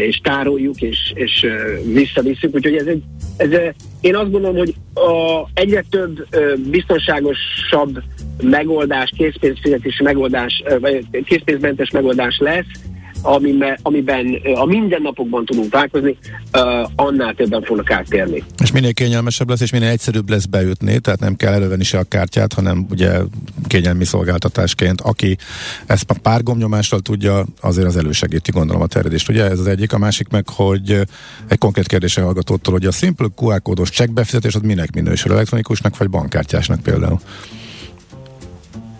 [0.00, 1.46] és tároljuk, és, és
[1.92, 3.02] visszavisszük, úgyhogy ez egy,
[3.36, 3.50] ez,
[4.00, 6.28] én azt gondolom, hogy a egyre több
[6.70, 8.02] biztonságosabb
[8.42, 12.66] megoldás, készpénzfizetési megoldás, vagy készpénzmentes megoldás lesz,
[13.24, 16.16] amiben, amiben a mindennapokban tudunk találkozni,
[16.96, 18.42] annál többen fognak áttérni.
[18.62, 22.02] És minél kényelmesebb lesz, és minél egyszerűbb lesz beütni, tehát nem kell elővenni se a
[22.02, 23.20] kártyát, hanem ugye
[23.66, 25.00] kényelmi szolgáltatásként.
[25.00, 25.36] Aki
[25.86, 29.28] ezt a pár gomnyomással tudja, azért az elősegíti, gondolom a terjedést.
[29.28, 31.00] Ugye ez az egyik, a másik meg, hogy
[31.48, 36.10] egy konkrét kérdése hallgatótól, hogy a Simple QR kódos csekkbefizetés az minek minősül, elektronikusnak vagy
[36.10, 37.20] bankkártyásnak például?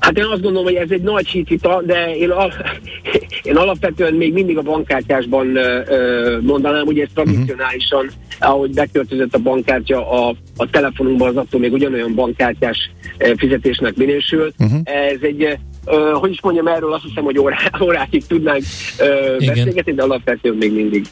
[0.04, 2.80] Hát én azt gondolom, hogy ez egy nagy hitvita, de én, al-
[3.42, 8.50] én alapvetően még mindig a bankkártyásban ö, mondanám, hogy ez tradicionálisan, uh-huh.
[8.50, 12.90] ahogy beköltözött a bankkártya a, a telefonunkban, az attól még ugyanolyan bankkártyás
[13.36, 14.52] fizetésnek minősül.
[14.58, 14.80] Uh-huh.
[14.84, 18.62] Ez egy Uh, hogy is mondjam erről, azt hiszem, hogy órá, órákig tudnánk
[18.98, 21.06] uh, beszélgetni, de alapvetően még mindig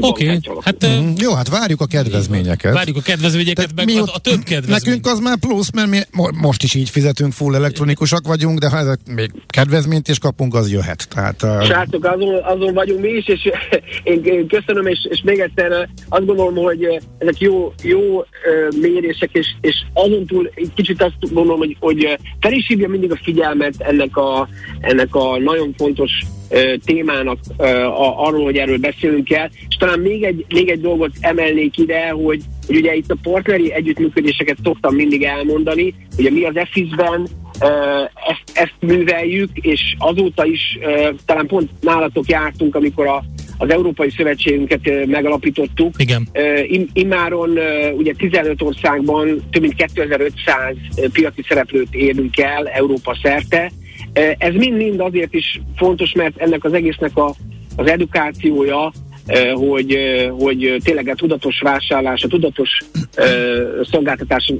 [0.00, 0.40] Oké, okay.
[0.60, 2.72] hát, mm, jó, hát várjuk a kedvezményeket.
[2.72, 4.78] Várjuk a kedvezményeket, meg mi, a, a több kedvezmény.
[4.84, 5.98] Nekünk az már plusz, mert mi
[6.34, 10.72] most is így fizetünk, full elektronikusak vagyunk, de ha ezek még kedvezményt is kapunk, az
[10.72, 11.08] jöhet.
[11.08, 11.64] Tehát, uh...
[11.64, 13.40] Srácok, azon, azon vagyunk mi is, és
[14.02, 18.24] én, én köszönöm, és, és még egyszer azt gondolom, hogy ezek jó, jó
[18.80, 23.12] mérések, és, és azon túl egy kicsit azt gondolom, hogy, hogy fel is hívja mindig
[23.12, 24.48] a figyelmet ennek a,
[24.80, 26.10] ennek a nagyon fontos
[26.84, 31.78] témának a, arról, hogy erről beszélünk el, és talán még egy, még egy dolgot emelnék
[31.78, 37.28] ide, hogy, hogy ugye itt a partneri együttműködéseket szoktam mindig elmondani, ugye mi az EFIS-ben
[38.28, 40.78] ezt, ezt műveljük, és azóta is
[41.26, 43.24] talán pont nálatok jártunk, amikor a,
[43.58, 45.94] az Európai Szövetségünket megalapítottuk.
[45.98, 46.28] Igen.
[46.92, 47.58] Immáron
[47.96, 50.76] ugye 15 országban több mint 2500
[51.12, 53.70] piaci szereplőt érünk el Európa szerte,
[54.38, 57.34] ez mind-mind azért is fontos, mert ennek az egésznek a,
[57.76, 58.92] az edukációja,
[59.54, 59.98] hogy,
[60.38, 62.70] hogy tényleg a tudatos vásárlás, a tudatos
[63.90, 64.52] szolgáltatás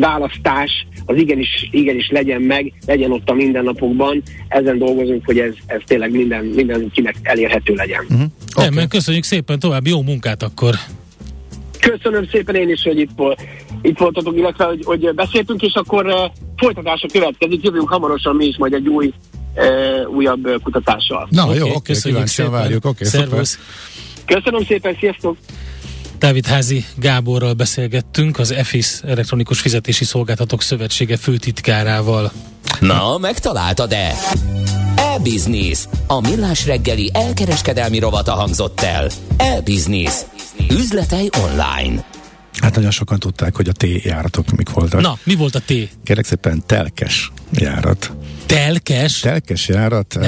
[0.00, 4.22] választás az igenis, igenis legyen meg, legyen ott a mindennapokban.
[4.48, 8.04] Ezen dolgozunk, hogy ez, ez tényleg minden, mindenkinek elérhető legyen.
[8.10, 8.26] Uh-huh.
[8.56, 8.74] Okay.
[8.74, 10.74] Nem, köszönjük szépen tovább, jó munkát akkor!
[11.80, 13.22] Köszönöm szépen én is, hogy itt,
[13.82, 16.14] itt voltatok, illetve hogy, hogy beszéltünk, és akkor uh,
[16.56, 17.64] folytatása következik.
[17.64, 19.12] Jövünk hamarosan mi is majd egy új,
[20.14, 21.28] újabb kutatással.
[21.30, 22.84] Na okay, jó, oké, okay, kíváncsian várjuk.
[22.84, 23.44] Oké, okay,
[24.26, 25.36] Köszönöm szépen, sziasztok!
[26.18, 32.32] Dávid Házi Gáborral beszélgettünk, az EFIS Elektronikus Fizetési Szolgáltatók Szövetsége főtitkárával.
[32.80, 34.14] Na, megtaláltad-e?
[34.96, 35.78] E-Business.
[36.06, 39.08] A millás reggeli elkereskedelmi rovata hangzott el.
[39.36, 40.14] E-Business.
[40.70, 42.04] Üzletei online.
[42.60, 45.00] Hát nagyon sokan tudták, hogy a T járatok mik voltak.
[45.00, 45.72] Na, mi volt a T?
[46.04, 48.12] Kérek szépen telkes járat.
[48.54, 49.20] Telkes?
[49.20, 50.18] Telkes járat.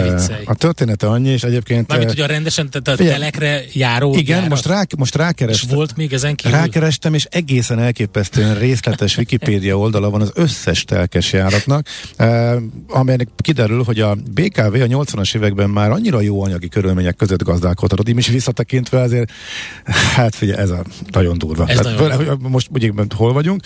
[0.45, 1.89] A története annyi, és egyébként...
[1.89, 4.49] Mármint, hogy a rendesen te, a telekre járó Igen, járat.
[4.49, 5.69] most, rá, most rákerestem.
[5.69, 6.59] És volt még ezen kívül?
[6.59, 11.87] Rákerestem, és egészen elképesztően részletes Wikipédia oldala van az összes telkes járatnak,
[12.17, 12.57] eh,
[12.89, 18.09] amelynek kiderül, hogy a BKV a 80-as években már annyira jó anyagi körülmények között gazdálkodhatott,
[18.09, 19.33] így is visszatekintve azért,
[20.15, 21.67] hát figyelj, ez a nagyon durva.
[21.67, 23.63] Ez Tehát, nagyon most ugye hol vagyunk,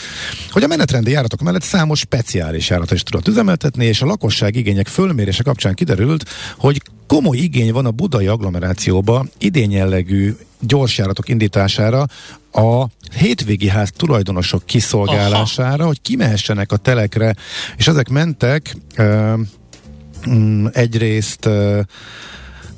[0.50, 4.86] hogy a menetrendi járatok mellett számos speciális járatot is tudott üzemeltetni, és a lakosság igények
[4.86, 6.24] fölmérése kapcsán kiderült,
[6.56, 12.06] hogy komoly igény van a budai agglomerációba idén jellegű gyorsjáratok indítására
[12.52, 15.86] a hétvégi ház tulajdonosok kiszolgálására, Aha.
[15.86, 17.34] hogy kimehessenek a telekre,
[17.76, 19.38] és ezek mentek uh,
[20.72, 21.80] egyrészt uh,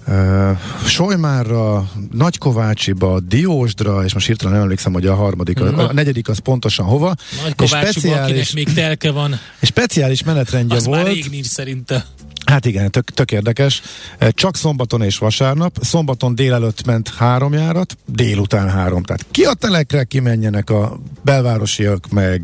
[0.06, 6.28] Uh, Solymárra, Nagykovácsiba, Diósdra, és most hirtelen nem emlékszem, hogy a harmadik, a, a negyedik
[6.28, 7.14] az pontosan hova.
[7.42, 9.40] Nagykovácsiba, speciális, még telke van.
[9.60, 11.02] És speciális menetrendje az volt.
[11.02, 12.06] már rég nincs szerinte.
[12.44, 13.82] Hát igen, tök, tök érdekes.
[14.28, 15.76] Csak szombaton és vasárnap.
[15.80, 19.02] Szombaton délelőtt ment három járat, délután három.
[19.02, 22.42] Tehát ki a telekre kimenjenek a belvárosiak, meg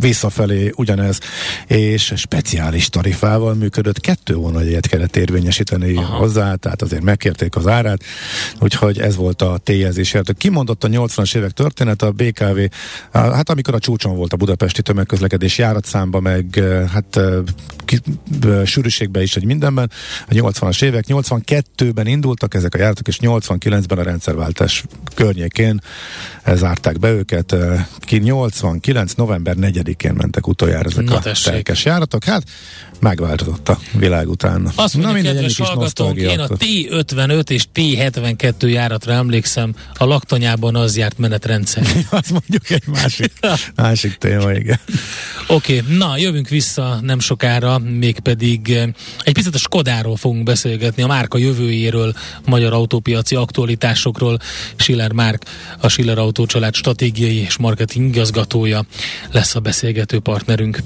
[0.00, 1.18] visszafelé ugyanez,
[1.66, 6.16] és speciális tarifával működött, kettő vonaljegyet kellett érvényesíteni Aha.
[6.16, 8.02] hozzá, tehát azért megkérték az árát,
[8.60, 10.16] úgyhogy ez volt a téjezés.
[10.38, 12.58] Kimondott a 80-as évek történet, a BKV,
[13.12, 17.20] hát amikor a csúcson volt a budapesti tömegközlekedés járatszámba, meg hát
[17.84, 17.98] ki,
[18.64, 19.90] sűrűségben is, hogy mindenben,
[20.28, 24.84] a 80-as évek, 82-ben indultak ezek a járatok, és 89-ben a rendszerváltás
[25.14, 25.80] környékén
[26.54, 27.56] zárták be őket.
[28.00, 29.12] Ki 89.
[29.12, 31.52] november 4-én mentek utoljára ezek Na, a tessék.
[31.52, 32.24] telkes járatok.
[32.24, 32.42] Hát
[33.00, 34.72] megváltozott a világ után.
[34.74, 40.96] Azt mondja, Na, kedves hallgatónk, én a T55 és T72 járatra emlékszem, a laktanyában az
[40.96, 41.82] járt menetrendszer.
[42.10, 43.32] Azt mondjuk egy másik,
[43.74, 44.80] másik téma, igen.
[45.46, 48.78] Oké, okay, na jövünk vissza nem sokára, mégpedig
[49.24, 52.14] egy picit a Skodáról fogunk beszélgetni, a márka jövőjéről,
[52.46, 54.38] magyar autópiaci aktualitásokról.
[54.76, 55.42] Schiller Márk,
[55.80, 58.84] a Schiller Autócsalád stratégiai és marketing igazgatója
[59.30, 60.80] lesz a beszélgető partnerünk.